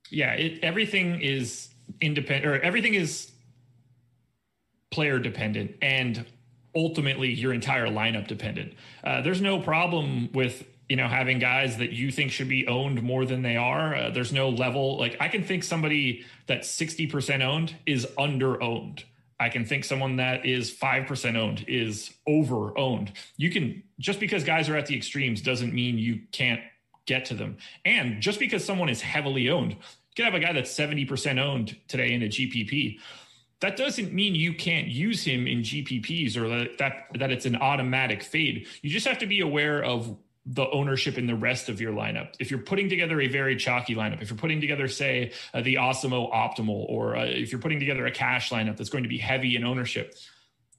[0.09, 1.68] Yeah, it, everything is
[2.01, 3.31] independent, or everything is
[4.91, 6.24] player dependent, and
[6.74, 8.72] ultimately your entire lineup dependent.
[9.05, 13.03] Uh, there's no problem with you know having guys that you think should be owned
[13.03, 13.95] more than they are.
[13.95, 19.05] Uh, there's no level like I can think somebody that's 60% owned is under owned
[19.41, 23.12] I can think someone that is 5% owned is over owned.
[23.38, 26.61] You can, just because guys are at the extremes doesn't mean you can't
[27.07, 27.57] get to them.
[27.86, 29.78] And just because someone is heavily owned, you
[30.14, 32.99] can have a guy that's 70% owned today in a GPP.
[33.61, 37.57] That doesn't mean you can't use him in GPPs or that, that, that it's an
[37.57, 38.66] automatic fade.
[38.82, 42.34] You just have to be aware of the ownership in the rest of your lineup.
[42.38, 45.74] If you're putting together a very chalky lineup, if you're putting together, say, uh, the
[45.74, 49.18] Awesemo Optimal, or uh, if you're putting together a cash lineup that's going to be
[49.18, 50.14] heavy in ownership,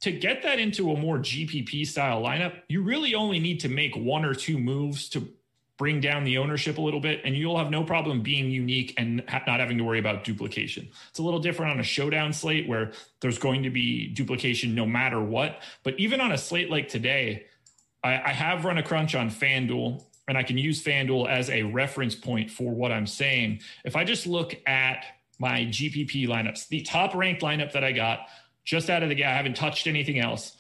[0.01, 3.95] to get that into a more GPP style lineup, you really only need to make
[3.95, 5.32] one or two moves to
[5.78, 9.24] bring down the ownership a little bit, and you'll have no problem being unique and
[9.28, 10.88] ha- not having to worry about duplication.
[11.09, 14.86] It's a little different on a showdown slate where there's going to be duplication no
[14.86, 15.62] matter what.
[15.84, 17.45] But even on a slate like today,
[18.04, 21.64] I, I have run a crunch on FanDuel and I can use FanDuel as a
[21.64, 23.62] reference point for what I'm saying.
[23.84, 25.06] If I just look at
[25.39, 28.28] my GPP lineups, the top ranked lineup that I got
[28.64, 30.56] just out of the gate, I haven't touched anything else,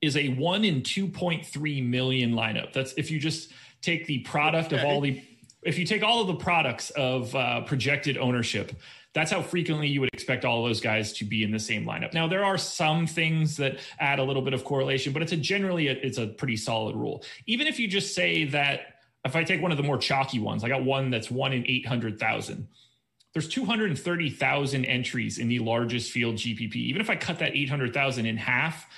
[0.00, 2.72] is a one in 2.3 million lineup.
[2.72, 3.50] That's if you just
[3.82, 4.82] take the product okay.
[4.82, 5.22] of all the,
[5.62, 8.72] if you take all of the products of uh, projected ownership,
[9.12, 12.14] that's how frequently you would expect all those guys to be in the same lineup.
[12.14, 15.36] Now, there are some things that add a little bit of correlation, but it's a
[15.36, 17.24] generally a, it's a pretty solid rule.
[17.46, 18.94] Even if you just say that,
[19.24, 21.66] if I take one of the more chalky ones, I got one that's one in
[21.66, 22.68] eight hundred thousand.
[23.32, 26.74] There's 230,000 entries in the largest field GPP.
[26.74, 28.88] Even if I cut that 800,000 in half,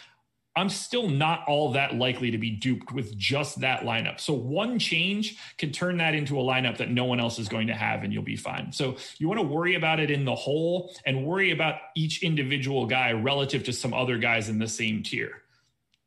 [0.55, 4.20] I'm still not all that likely to be duped with just that lineup.
[4.20, 7.68] So one change can turn that into a lineup that no one else is going
[7.68, 8.70] to have, and you'll be fine.
[8.70, 12.84] So you want to worry about it in the whole and worry about each individual
[12.84, 15.42] guy relative to some other guys in the same tier.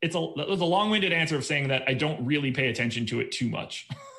[0.01, 3.07] It's a, it's a long winded answer of saying that I don't really pay attention
[3.07, 3.87] to it too much.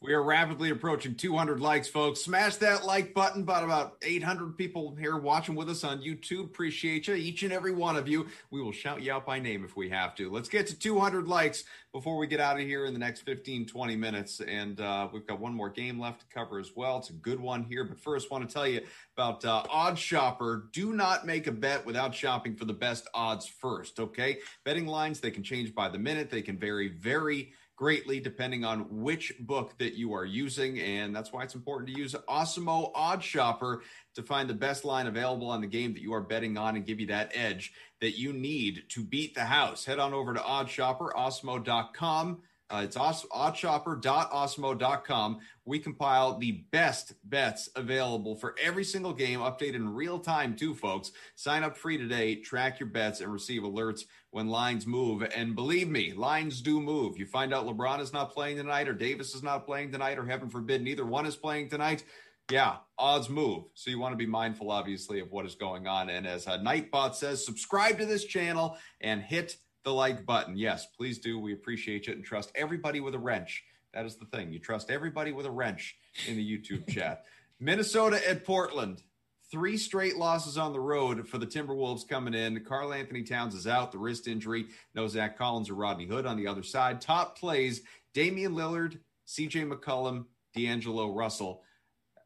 [0.00, 2.20] We are rapidly approaching 200 likes, folks.
[2.20, 3.42] Smash that like button.
[3.42, 6.44] About about 800 people here watching with us on YouTube.
[6.44, 8.26] Appreciate you, each and every one of you.
[8.50, 10.30] We will shout you out by name if we have to.
[10.30, 13.66] Let's get to 200 likes before we get out of here in the next 15,
[13.66, 14.40] 20 minutes.
[14.40, 16.98] And uh, we've got one more game left to cover as well.
[16.98, 17.84] It's a good one here.
[17.84, 18.82] But first, want to tell you
[19.16, 20.68] about uh, Odds Shopper.
[20.72, 23.98] Do not make a bet without shopping for the best odds first.
[23.98, 26.30] Okay, betting lines they can change by the minute.
[26.30, 30.80] They can vary very greatly depending on which book that you are using.
[30.80, 33.82] And that's why it's important to use Awesemo Odd Shopper
[34.14, 36.86] to find the best line available on the game that you are betting on and
[36.86, 39.84] give you that edge that you need to beat the house.
[39.84, 42.42] Head on over to Odd Shopper, awesemo.com.
[42.74, 45.38] Uh, it's oddshopper.awesemo.com.
[45.64, 50.74] We compile the best bets available for every single game, updated in real time, too,
[50.74, 51.12] folks.
[51.36, 55.22] Sign up free today, track your bets, and receive alerts when lines move.
[55.22, 57.16] And believe me, lines do move.
[57.16, 60.26] You find out LeBron is not playing tonight, or Davis is not playing tonight, or
[60.26, 62.02] heaven forbid, neither one is playing tonight.
[62.50, 63.66] Yeah, odds move.
[63.74, 66.10] So you want to be mindful, obviously, of what is going on.
[66.10, 70.56] And as a Nightbot says, subscribe to this channel and hit the like button.
[70.56, 71.38] Yes, please do.
[71.38, 73.64] We appreciate it and trust everybody with a wrench.
[73.92, 74.52] That is the thing.
[74.52, 77.24] You trust everybody with a wrench in the YouTube chat.
[77.60, 79.02] Minnesota at Portland.
[79.50, 82.64] Three straight losses on the road for the Timberwolves coming in.
[82.64, 84.66] Karl Anthony Towns is out, the wrist injury.
[84.94, 87.00] No Zach Collins or Rodney Hood on the other side.
[87.00, 87.82] Top plays
[88.14, 90.24] Damian Lillard, CJ McCollum,
[90.56, 91.62] D'Angelo Russell.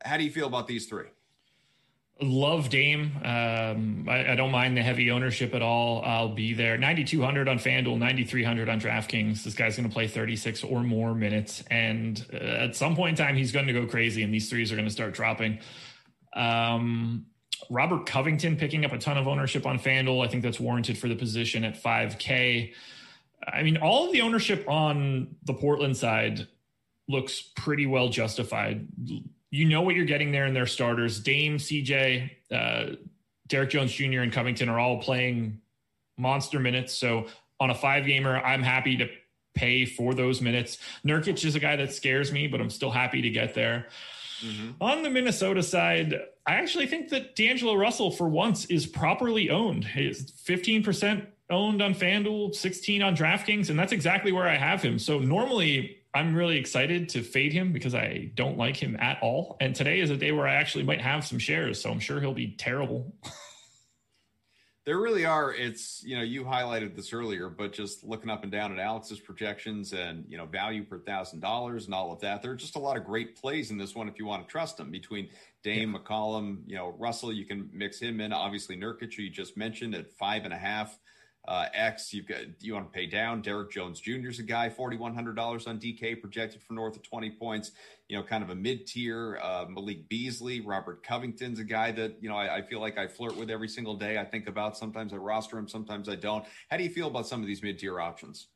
[0.02, 1.09] How do you feel about these three?
[2.21, 3.12] Love Dame.
[3.23, 6.03] Um, I, I, don't mind the heavy ownership at all.
[6.05, 6.77] I'll be there.
[6.77, 9.45] 9,200 on FanDuel, 9,300 on DraftKings.
[9.45, 11.62] This guy's going to play 36 or more minutes.
[11.71, 14.73] And uh, at some point in time, he's going to go crazy, and these threes
[14.73, 15.61] are going to start dropping.
[16.35, 17.27] Um,
[17.71, 20.25] Robert Covington picking up a ton of ownership on FanDuel.
[20.25, 22.73] I think that's warranted for the position at 5K.
[23.47, 26.49] I mean, all of the ownership on the Portland side
[27.09, 28.89] looks pretty well justified.
[29.51, 31.20] You know what you're getting there in their starters.
[31.20, 32.96] Dame, CJ, uh,
[33.46, 35.61] Derrick Jones Jr., and Covington are all playing
[36.18, 36.94] monster minutes.
[36.94, 37.26] So
[37.61, 39.09] on a five gamer, I'm happy to
[39.55, 40.78] pay for those minutes.
[41.07, 43.86] Nurkic is a guy that scares me, but I'm still happy to get there.
[44.40, 44.70] Mm-hmm.
[44.80, 46.14] On the Minnesota side,
[46.46, 49.84] I actually think that D'Angelo Russell, for once, is properly owned.
[49.84, 54.99] He's 15% owned on FanDuel, 16 on DraftKings, and that's exactly where I have him.
[54.99, 59.57] So normally I'm really excited to fade him because I don't like him at all.
[59.61, 62.21] And today is a day where I actually might have some shares, so I'm sure
[62.21, 63.14] he'll be terrible.
[64.85, 68.51] there really are it's you know you highlighted this earlier but just looking up and
[68.51, 72.41] down at alex's projections and you know value per thousand dollars and all of that
[72.41, 74.51] there are just a lot of great plays in this one if you want to
[74.51, 75.29] trust them between
[75.62, 75.99] dame yeah.
[75.99, 79.95] mccollum you know russell you can mix him in obviously nurkic who you just mentioned
[79.95, 80.99] at five and a half
[81.49, 83.40] uh, X, you've got you want to pay down.
[83.40, 84.28] Derrick Jones Jr.
[84.28, 87.72] is a guy, forty one hundred dollars on DK, projected for north of twenty points.
[88.09, 89.40] You know, kind of a mid tier.
[89.42, 93.07] Uh, Malik Beasley, Robert Covington's a guy that you know I, I, feel like I
[93.07, 94.18] flirt with every single day.
[94.18, 96.44] I think about sometimes I roster him, sometimes I don't.
[96.68, 98.49] How do you feel about some of these mid tier options?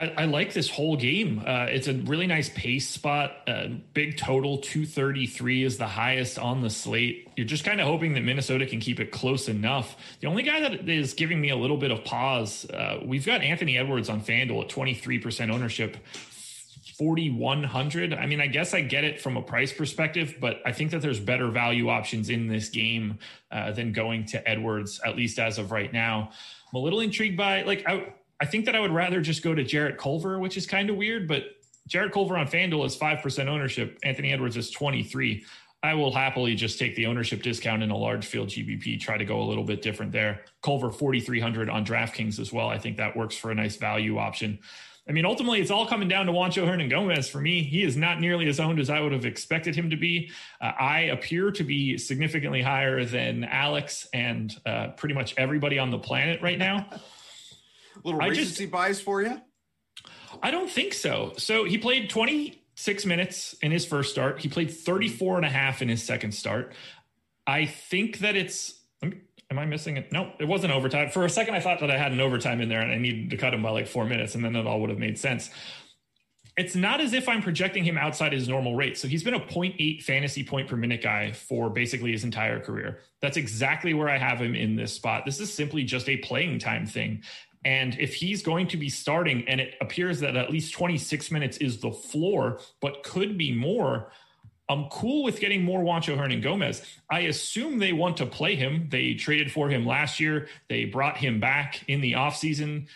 [0.00, 1.42] I, I, like this whole game.
[1.46, 3.36] Uh, it's a really nice pace spot.
[3.46, 7.28] Uh, big total 233 is the highest on the slate.
[7.36, 9.96] You're just kind of hoping that Minnesota can keep it close enough.
[10.20, 13.42] The only guy that is giving me a little bit of pause, uh, we've got
[13.42, 15.96] Anthony Edwards on FanDuel at 23% ownership.
[16.98, 20.90] 4100 i mean i guess i get it from a price perspective but i think
[20.90, 23.18] that there's better value options in this game
[23.50, 27.38] uh, than going to edwards at least as of right now i'm a little intrigued
[27.38, 30.56] by like I, I think that I would rather just go to Jarrett Culver, which
[30.56, 33.98] is kind of weird, but Jarrett Culver on FanDuel is 5% ownership.
[34.02, 35.44] Anthony Edwards is 23.
[35.82, 39.24] I will happily just take the ownership discount in a large field GPP, try to
[39.24, 40.42] go a little bit different there.
[40.62, 42.68] Culver 4,300 on DraftKings as well.
[42.68, 44.58] I think that works for a nice value option.
[45.08, 47.62] I mean, ultimately, it's all coming down to Juancho Hernangomez for me.
[47.62, 50.30] He is not nearly as owned as I would have expected him to be.
[50.60, 55.90] Uh, I appear to be significantly higher than Alex and uh, pretty much everybody on
[55.90, 56.88] the planet right now.
[58.04, 59.40] little recency just, bias for you?
[60.42, 61.32] I don't think so.
[61.36, 64.40] So he played 26 minutes in his first start.
[64.40, 66.74] He played 34 and a half in his second start.
[67.46, 68.80] I think that it's
[69.50, 70.12] am I missing it?
[70.12, 71.10] No, it wasn't overtime.
[71.10, 73.30] For a second, I thought that I had an overtime in there and I needed
[73.30, 75.50] to cut him by like four minutes, and then it all would have made sense.
[76.56, 78.98] It's not as if I'm projecting him outside his normal rate.
[78.98, 83.00] So he's been a 0.8 fantasy point per minute guy for basically his entire career.
[83.22, 85.24] That's exactly where I have him in this spot.
[85.24, 87.22] This is simply just a playing time thing.
[87.64, 91.58] And if he's going to be starting, and it appears that at least 26 minutes
[91.58, 94.10] is the floor, but could be more,
[94.70, 96.84] I'm cool with getting more Juancho Hernangomez.
[97.10, 98.88] I assume they want to play him.
[98.88, 100.48] They traded for him last year.
[100.68, 102.86] They brought him back in the offseason.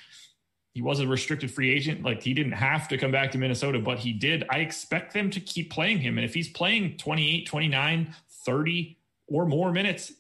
[0.72, 2.04] He was a restricted free agent.
[2.04, 4.44] Like he didn't have to come back to Minnesota, but he did.
[4.50, 6.16] I expect them to keep playing him.
[6.16, 8.14] And if he's playing 28, 29,
[8.46, 10.12] 30 or more minutes,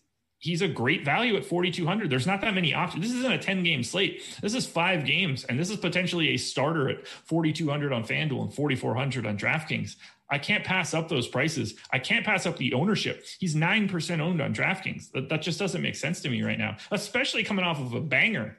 [0.44, 3.06] he's a great value at 4200 there's not that many options.
[3.06, 4.22] This isn't a 10 game slate.
[4.42, 8.52] This is five games and this is potentially a starter at 4200 on fanduel and
[8.52, 9.96] 4400 on draftkings.
[10.30, 11.74] I can't pass up those prices.
[11.92, 13.24] I can't pass up the ownership.
[13.38, 15.10] He's 9% owned on draftkings.
[15.12, 18.00] That, that just doesn't make sense to me right now especially coming off of a
[18.00, 18.58] banger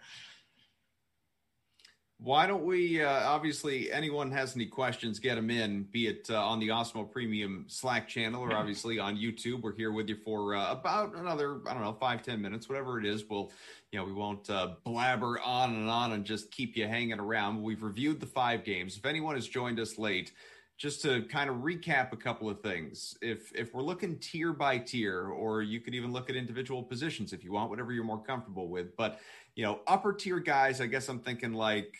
[2.25, 3.03] why don't we?
[3.03, 5.83] Uh, obviously, anyone has any questions, get them in.
[5.83, 9.61] Be it uh, on the Awesemo Premium Slack channel or obviously on YouTube.
[9.61, 12.99] We're here with you for uh, about another, I don't know, five ten minutes, whatever
[12.99, 13.25] it is.
[13.29, 13.51] We'll,
[13.91, 17.61] you know, we won't uh, blabber on and on and just keep you hanging around.
[17.61, 18.97] We've reviewed the five games.
[18.97, 20.31] If anyone has joined us late,
[20.77, 23.19] just to kind of recap a couple of things.
[23.21, 27.33] If if we're looking tier by tier, or you could even look at individual positions
[27.33, 28.97] if you want, whatever you're more comfortable with.
[28.97, 29.19] But
[29.55, 31.93] you know, upper tier guys, I guess I'm thinking like,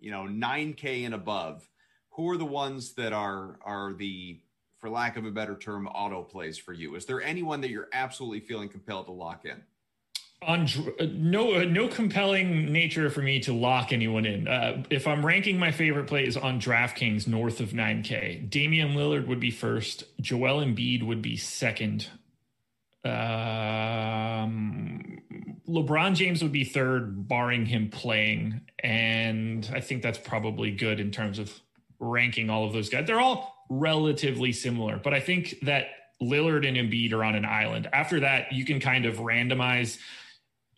[0.00, 1.68] you know, 9K and above.
[2.10, 4.40] Who are the ones that are are the,
[4.78, 6.94] for lack of a better term, auto plays for you?
[6.96, 9.62] Is there anyone that you're absolutely feeling compelled to lock in?
[10.42, 10.68] on
[11.00, 14.46] uh, no uh, no compelling nature for me to lock anyone in.
[14.46, 19.40] Uh, if I'm ranking my favorite plays on DraftKings north of 9K, Damian Lillard would
[19.40, 20.04] be first.
[20.20, 22.08] Joel Embiid would be second.
[23.04, 23.12] Um,
[25.82, 28.60] LeBron James would be third, barring him playing.
[28.82, 31.52] And I think that's probably good in terms of
[31.98, 33.06] ranking all of those guys.
[33.06, 35.88] They're all relatively similar, but I think that
[36.22, 37.88] Lillard and Embiid are on an island.
[37.92, 39.98] After that, you can kind of randomize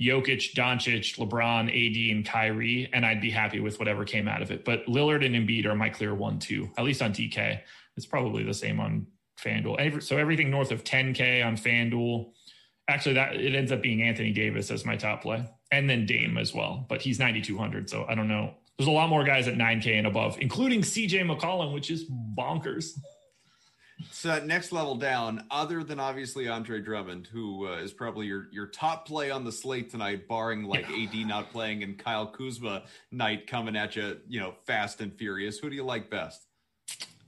[0.01, 4.51] Jokic, Doncic, LeBron, AD, and Kyrie, and I'd be happy with whatever came out of
[4.51, 4.65] it.
[4.65, 7.61] But Lillard and Embiid are my clear one, two, at least on DK.
[7.97, 9.07] It's probably the same on
[9.43, 10.03] FanDuel.
[10.03, 12.33] So everything north of 10K on FanDuel
[12.91, 16.37] actually that it ends up being Anthony Davis as my top play, and then Dame
[16.37, 16.85] as well.
[16.89, 18.55] But he's 9,200, so I don't know.
[18.77, 22.99] There's a lot more guys at 9K and above, including CJ McCollum, which is bonkers.
[24.11, 28.67] So next level down, other than obviously Andre Drummond, who uh, is probably your your
[28.67, 31.07] top play on the slate tonight, barring like yeah.
[31.07, 35.59] AD not playing and Kyle Kuzma night coming at you, you know, fast and furious.
[35.59, 36.47] Who do you like best?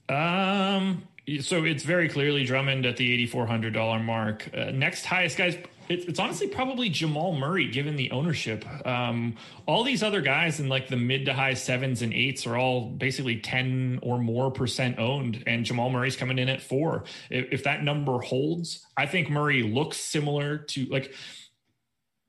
[0.08, 1.06] Um,
[1.40, 4.48] so it's very clearly Drummond at the eighty four hundred dollar mark.
[4.54, 5.56] Uh, next highest guys
[5.88, 8.64] it's, it's honestly probably Jamal Murray, given the ownership.
[8.86, 12.56] Um, all these other guys in like the mid to high sevens and eights are
[12.56, 17.04] all basically 10 or more percent owned, and Jamal Murray's coming in at four.
[17.30, 21.14] If, if that number holds, I think Murray looks similar to like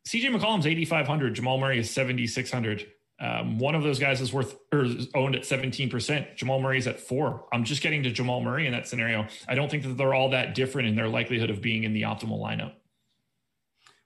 [0.08, 2.88] CJ McCollum's 8,500, Jamal Murray is 7,600.
[3.20, 6.36] Um, one of those guys is worth or is owned at 17%.
[6.36, 7.46] Jamal Murray's at four.
[7.54, 9.28] I'm just getting to Jamal Murray in that scenario.
[9.48, 12.02] I don't think that they're all that different in their likelihood of being in the
[12.02, 12.74] optimal lineup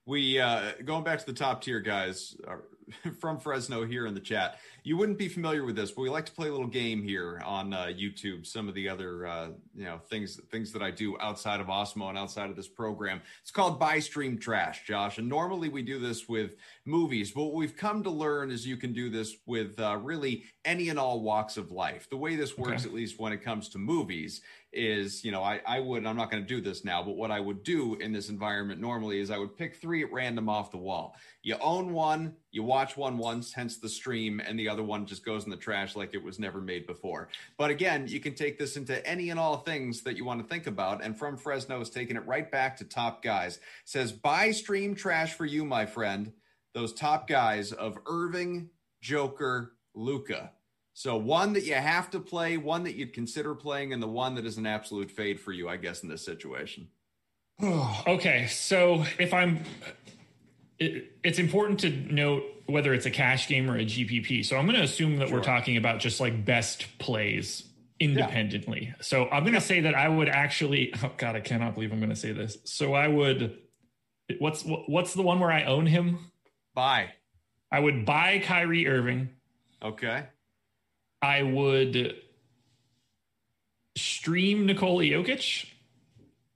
[0.07, 4.19] we uh, going back to the top tier guys uh, from Fresno here in the
[4.19, 4.57] chat.
[4.87, 7.41] You wouldn't be familiar with this, but we like to play a little game here
[7.45, 8.47] on uh, YouTube.
[8.47, 12.07] Some of the other uh, you know things things that I do outside of Awesemo
[12.07, 13.19] and outside of this program.
[13.41, 15.17] It's called Buy Stream Trash, Josh.
[15.17, 16.51] And normally we do this with
[16.85, 20.45] movies, but what we've come to learn is you can do this with uh, really
[20.63, 22.09] any and all walks of life.
[22.09, 22.89] The way this works, okay.
[22.89, 24.39] at least when it comes to movies,
[24.73, 27.31] is you know I, I would i'm not going to do this now but what
[27.31, 30.71] i would do in this environment normally is i would pick three at random off
[30.71, 34.76] the wall you own one you watch one once hence the stream and the other
[34.83, 38.19] one just goes in the trash like it was never made before but again you
[38.19, 41.17] can take this into any and all things that you want to think about and
[41.17, 45.45] from fresno is taking it right back to top guys says buy stream trash for
[45.45, 46.31] you my friend
[46.73, 48.69] those top guys of irving
[49.01, 50.51] joker Luka.
[50.93, 54.35] so one that you have to play, one that you'd consider playing, and the one
[54.35, 56.87] that is an absolute fade for you, I guess, in this situation.
[57.63, 59.63] okay, so if I'm,
[60.79, 64.45] it, it's important to note whether it's a cash game or a GPP.
[64.45, 65.37] So I'm going to assume that sure.
[65.37, 67.63] we're talking about just like best plays
[67.99, 68.87] independently.
[68.87, 69.01] Yeah.
[69.01, 70.93] So I'm going to say that I would actually.
[71.03, 72.57] Oh God, I cannot believe I'm going to say this.
[72.65, 73.57] So I would.
[74.39, 76.31] What's what's the one where I own him?
[76.73, 77.13] Buy.
[77.71, 79.29] I would buy Kyrie Irving.
[79.81, 80.25] Okay.
[81.21, 82.15] I would
[83.95, 85.65] stream Nikola Jokic.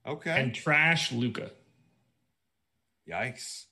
[0.05, 0.41] Okay.
[0.41, 1.51] And trash Luka.
[3.09, 3.65] Yikes.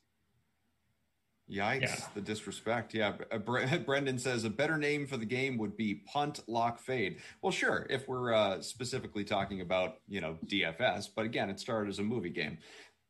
[1.49, 2.05] Yikes, yeah.
[2.13, 2.93] the disrespect.
[2.93, 3.13] Yeah.
[3.85, 7.17] Brendan says a better name for the game would be punt, lock, fade.
[7.41, 11.89] Well, sure, if we're uh, specifically talking about, you know, DFS, but again, it started
[11.89, 12.59] as a movie game.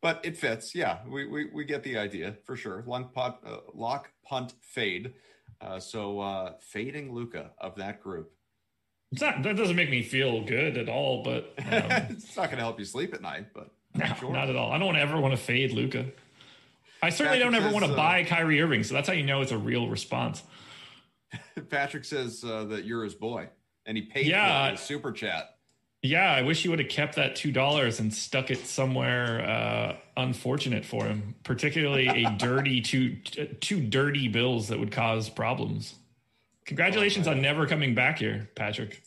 [0.02, 0.74] But it fits.
[0.74, 2.82] Yeah, we, we, we get the idea for sure.
[2.86, 5.12] Lock, punt, uh, lock punt, fade.
[5.60, 8.32] Uh, so uh, fading Luka of that group.
[9.12, 12.58] It's not, that doesn't make me feel good at all, but um, it's not going
[12.58, 13.48] to help you sleep at night.
[13.52, 14.32] But no, sure.
[14.32, 14.72] not at all.
[14.72, 16.06] I don't ever want to fade Luka.
[17.02, 19.14] I certainly Patrick don't ever says, want to uh, buy Kyrie Irving, so that's how
[19.14, 20.42] you know it's a real response.
[21.70, 23.48] Patrick says uh, that you're his boy,
[23.86, 25.56] and he paid yeah, for super chat.
[26.02, 29.96] Yeah, I wish he would have kept that two dollars and stuck it somewhere uh,
[30.16, 33.16] unfortunate for him, particularly a dirty two
[33.60, 35.94] two dirty bills that would cause problems.
[36.64, 39.02] Congratulations oh, on never coming back here, Patrick.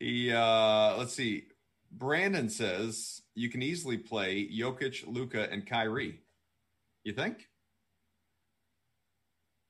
[0.00, 1.44] He uh, let's see.
[1.92, 6.20] Brandon says you can easily play Jokic, Luka, and Kyrie.
[7.04, 7.48] You think?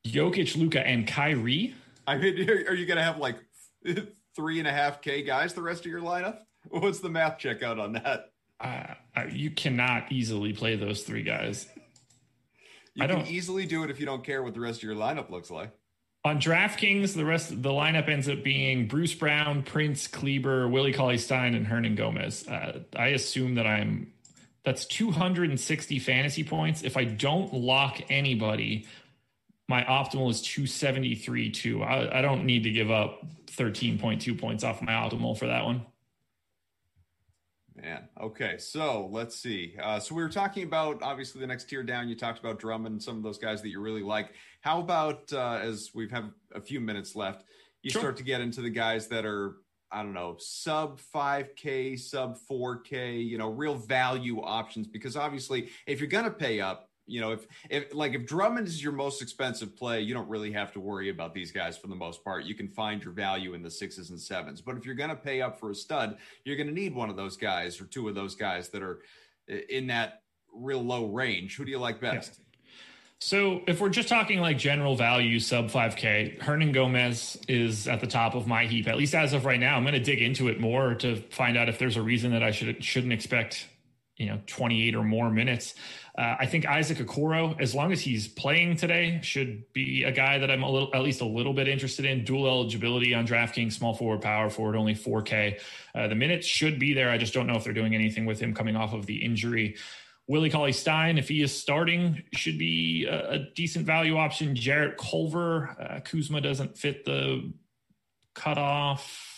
[0.07, 1.75] Jokic, Luka, and Kyrie.
[2.07, 3.37] I mean, are you going to have like
[4.35, 6.39] three and a half K guys the rest of your lineup?
[6.69, 8.31] What's the math check out on that?
[8.59, 8.93] Uh,
[9.29, 11.67] you cannot easily play those three guys.
[12.95, 14.95] you I can easily do it if you don't care what the rest of your
[14.95, 15.71] lineup looks like.
[16.25, 20.93] On DraftKings, the rest of the lineup ends up being Bruce Brown, Prince Kleber, Willie
[20.93, 22.49] Cauley Stein, and Hernangomez.
[22.49, 24.13] Uh, I assume that I'm
[24.63, 26.83] that's 260 fantasy points.
[26.83, 28.87] If I don't lock anybody,
[29.67, 31.83] my optimal is 273 too.
[31.83, 35.85] I, I don't need to give up 13.2 points off my optimal for that one.
[37.75, 39.75] Man, okay, so let's see.
[39.81, 42.07] Uh, so we were talking about obviously the next tier down.
[42.07, 44.33] You talked about Drummond, some of those guys that you really like.
[44.63, 47.43] How about uh, as we've have a few minutes left,
[47.81, 48.01] you sure.
[48.01, 49.57] start to get into the guys that are
[49.91, 55.99] I don't know sub 5K, sub 4K, you know, real value options because obviously if
[55.99, 59.75] you're gonna pay up, you know, if if like if Drummond is your most expensive
[59.75, 62.45] play, you don't really have to worry about these guys for the most part.
[62.45, 64.61] You can find your value in the sixes and sevens.
[64.61, 67.09] But if you're going to pay up for a stud, you're going to need one
[67.09, 69.01] of those guys or two of those guys that are
[69.69, 70.21] in that
[70.53, 71.57] real low range.
[71.57, 72.39] Who do you like best?
[73.23, 78.35] So if we're just talking like general value sub 5k, Hernangomez is at the top
[78.35, 79.77] of my heap, at least as of right now.
[79.77, 82.43] I'm going to dig into it more to find out if there's a reason that
[82.43, 83.65] I should shouldn't expect
[84.17, 85.73] you know 28 or more minutes.
[86.17, 90.37] Uh, I think Isaac Okoro, as long as he's playing today, should be a guy
[90.37, 92.25] that I'm a little, at least a little bit interested in.
[92.25, 95.59] Dual eligibility on DraftKings, small forward, power forward, only 4K.
[95.95, 97.09] Uh, the minutes should be there.
[97.09, 99.77] I just don't know if they're doing anything with him coming off of the injury.
[100.27, 104.55] Willie Cauley Stein, if he is starting, should be a, a decent value option.
[104.55, 107.51] Jarrett Culver, uh, Kuzma doesn't fit the
[108.33, 109.29] cutoff.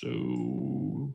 [0.00, 1.14] So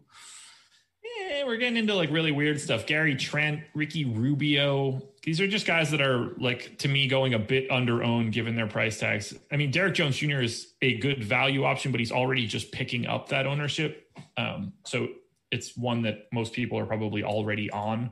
[1.46, 2.86] we're getting into like really weird stuff.
[2.86, 5.02] Gary Trent, Ricky Rubio.
[5.24, 8.56] These are just guys that are like to me going a bit under owned given
[8.56, 9.34] their price tags.
[9.52, 10.42] I mean, Derrick Jones Jr.
[10.42, 14.10] is a good value option, but he's already just picking up that ownership.
[14.38, 15.08] Um, so
[15.52, 18.12] it's one that most people are probably already on.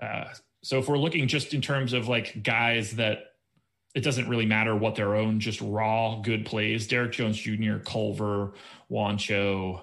[0.00, 0.24] Uh,
[0.62, 3.32] so if we're looking just in terms of like guys that
[3.94, 6.86] it doesn't really matter what their own, just raw good plays.
[6.86, 8.52] Derrick Jones Jr., Culver,
[8.90, 9.82] Juancho,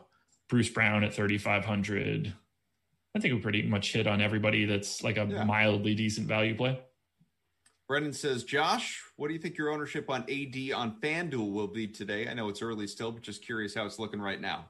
[0.50, 2.32] Bruce Brown at 3,500.
[3.16, 5.44] I think we pretty much hit on everybody that's like a yeah.
[5.44, 6.80] mildly decent value play.
[7.88, 11.88] Brendan says, Josh, what do you think your ownership on AD on FanDuel will be
[11.88, 12.28] today?
[12.28, 14.70] I know it's early still, but just curious how it's looking right now.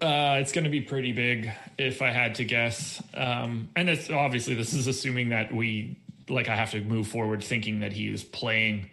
[0.00, 3.02] Uh, it's going to be pretty big if I had to guess.
[3.14, 5.98] Um, and it's obviously this is assuming that we
[6.28, 8.90] like I have to move forward thinking that he is playing.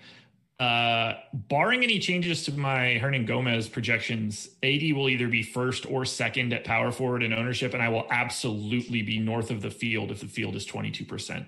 [0.57, 6.53] Uh, barring any changes to my Hernangomez projections, AD will either be first or second
[6.53, 10.21] at power forward in ownership, and I will absolutely be north of the field if
[10.21, 11.45] the field is 22%.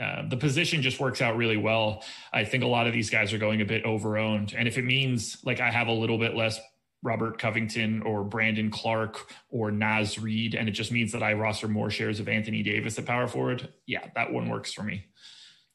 [0.00, 2.02] Uh, the position just works out really well.
[2.32, 4.54] I think a lot of these guys are going a bit over owned.
[4.56, 6.58] And if it means like I have a little bit less
[7.02, 11.68] Robert Covington or Brandon Clarke or Naz Reid, and it just means that I roster
[11.68, 15.04] more shares of Anthony Davis at power forward, yeah, that one works for me.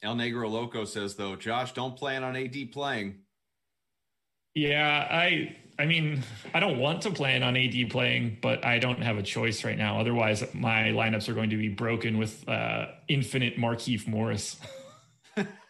[0.01, 3.19] El Negro Loco says though, Josh, don't plan on AD playing.
[4.53, 6.23] Yeah, I I mean,
[6.53, 9.77] I don't want to plan on AD playing, but I don't have a choice right
[9.77, 9.99] now.
[9.99, 14.57] Otherwise, my lineups are going to be broken with uh, infinite Markieff Morris.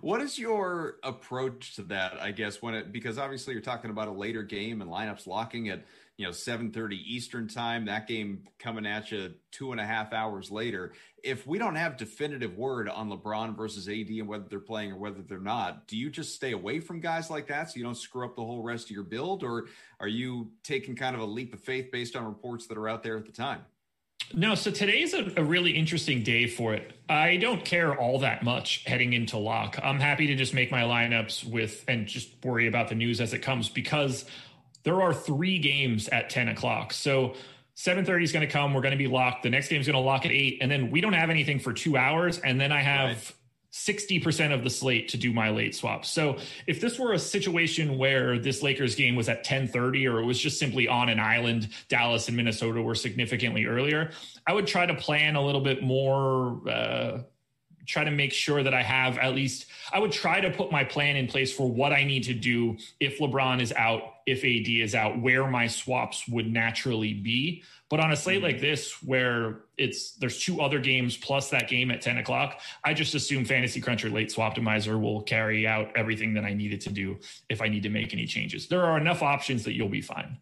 [0.00, 2.20] what is your approach to that?
[2.20, 5.68] I guess when it because obviously you're talking about a later game and lineups locking
[5.68, 5.84] at
[6.16, 7.86] you know 7:30 Eastern time.
[7.86, 10.92] That game coming at you two and a half hours later.
[11.22, 14.96] If we don't have definitive word on LeBron versus AD and whether they're playing or
[14.96, 17.96] whether they're not, do you just stay away from guys like that so you don't
[17.96, 19.66] screw up the whole rest of your build, or
[20.00, 23.02] are you taking kind of a leap of faith based on reports that are out
[23.02, 23.62] there at the time?
[24.34, 26.92] No, so today's a, a, really interesting day for it.
[27.08, 29.78] I don't care all that much heading into lock.
[29.82, 33.32] I'm happy to just make my lineups with and just worry about the news as
[33.32, 34.26] it comes because
[34.82, 36.92] there are three games at 10 o'clock.
[36.92, 37.34] So
[37.76, 38.74] 7.30 is going to come.
[38.74, 39.44] We're going to be locked.
[39.44, 40.58] The next game is going to lock at 8.
[40.60, 42.38] And then we don't have anything for two hours.
[42.38, 43.34] And then I have right.
[43.72, 46.08] 60% of the slate to do my late swaps.
[46.08, 50.24] So if this were a situation where this Lakers game was at 10:30 or it
[50.24, 54.12] was just simply on an island, Dallas and Minnesota were significantly earlier,
[54.46, 57.18] I would try to plan a little bit more uh,
[57.88, 60.84] try to make sure that I have at least I would try to put my
[60.84, 64.68] plan in place for what I need to do if LeBron is out, if AD
[64.68, 67.62] is out, where my swaps would naturally be.
[67.88, 71.90] But on a slate like this, where it's there's two other games plus that game
[71.90, 76.34] at 10 o'clock, I just assume Fantasy Cruncher Late Swap Optimizer will carry out everything
[76.34, 77.18] that I needed to do
[77.48, 78.68] if I need to make any changes.
[78.68, 80.38] There are enough options that you'll be fine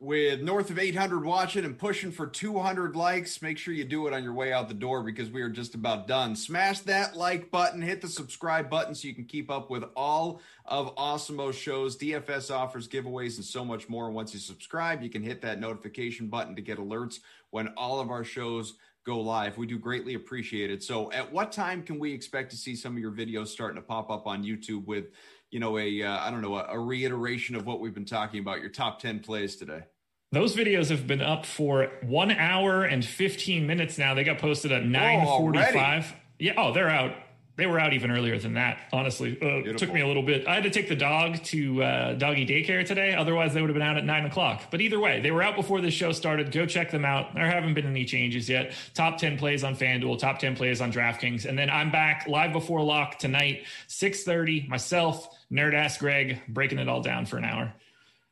[0.00, 3.42] with north of 800 watching and pushing for 200 likes.
[3.42, 5.74] Make sure you do it on your way out the door because we are just
[5.74, 6.36] about done.
[6.36, 10.40] Smash that like button, hit the subscribe button so you can keep up with all
[10.66, 14.10] of Awesemo shows, DFS offers, giveaways, and so much more.
[14.10, 17.18] Once you subscribe, you can hit that notification button to get alerts
[17.50, 18.74] when all of our shows
[19.08, 19.58] go live.
[19.58, 20.82] We do greatly appreciate it.
[20.82, 23.82] So, at what time can we expect to see some of your videos starting to
[23.82, 25.06] pop up on YouTube with?
[25.50, 28.40] you know, a uh, I don't know, a, a reiteration of what we've been talking
[28.40, 29.82] about, your top 10 plays today.
[30.30, 34.12] Those videos have been up for one hour and 15 minutes now.
[34.12, 36.12] They got posted at 945.
[36.12, 36.52] Oh, yeah.
[36.58, 37.12] Oh, they're out.
[37.58, 39.36] They were out even earlier than that, honestly.
[39.42, 40.46] Uh, took me a little bit.
[40.46, 43.14] I had to take the dog to uh, doggy daycare today.
[43.14, 44.62] Otherwise, they would have been out at nine o'clock.
[44.70, 46.52] But either way, they were out before this show started.
[46.52, 47.34] Go check them out.
[47.34, 48.74] There haven't been any changes yet.
[48.94, 51.46] Top 10 plays on FanDuel, top 10 plays on DraftKings.
[51.46, 56.88] And then I'm back live before lock tonight, 6.30, myself, Nerd Ass Greg, breaking it
[56.88, 57.74] all down for an hour.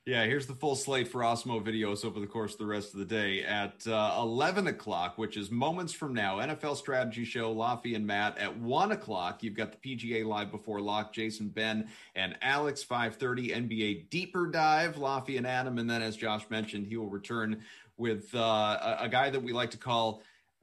[0.06, 3.00] Yeah, here's the full slate for Awesemo videos over the course of the rest of
[3.00, 6.36] the day at uh, 11 o'clock, which is moments from now.
[6.36, 9.42] NFL Strategy Show, Laffy and Matt at 1 o'clock.
[9.42, 14.94] You've got the PGA Live Before Lock, Jason, Ben, and Alex, 5.30, NBA Deeper Dive,
[14.94, 15.76] Laffy and Adam.
[15.76, 17.62] And then, as Josh mentioned, he will return
[17.96, 20.22] with uh, a, a, guy that we like to call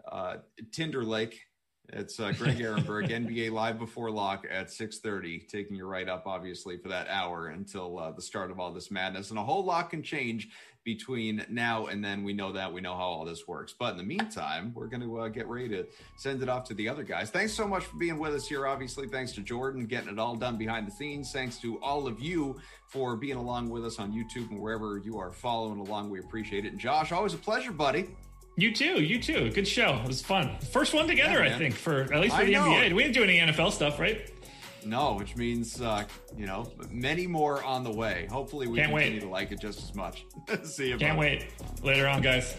[0.09, 0.37] uh,
[0.71, 1.47] Tinder Lake
[1.95, 6.75] It's uh, Greg Ehrenberg, NBA Live Before Lock at 6.30, taking you right up, obviously,
[6.75, 9.29] for that hour until uh, the start of all this madness.
[9.29, 10.49] And a whole lot can change
[10.83, 12.23] between now and then.
[12.23, 12.73] We know that.
[12.73, 13.75] We know how all this works.
[13.77, 15.85] But in the meantime, we're going to uh, get ready to
[16.17, 17.29] send it off to the other guys.
[17.29, 19.07] Thanks so much for being with us here, obviously.
[19.07, 21.31] Thanks to Jordan, getting it all done behind the scenes.
[21.31, 25.19] Thanks to all of you for being along with us on YouTube and wherever you
[25.19, 26.09] are following along.
[26.09, 26.71] We appreciate it.
[26.71, 28.09] And Josh, always a pleasure, buddy.
[28.55, 29.01] You too.
[29.03, 29.49] You too.
[29.51, 29.99] Good show.
[30.03, 30.57] It was fun.
[30.71, 32.61] First one together, yeah, I think, for at least for I the know.
[32.65, 32.93] NBA.
[32.93, 34.29] We didn't do any NFL stuff, right?
[34.85, 36.03] No, which means uh,
[36.37, 38.27] you know many more on the way.
[38.29, 39.21] Hopefully, we Can't continue wait.
[39.21, 40.25] to like it just as much.
[40.63, 40.97] See you.
[40.97, 41.47] Can't wait.
[41.81, 42.57] Later on, guys.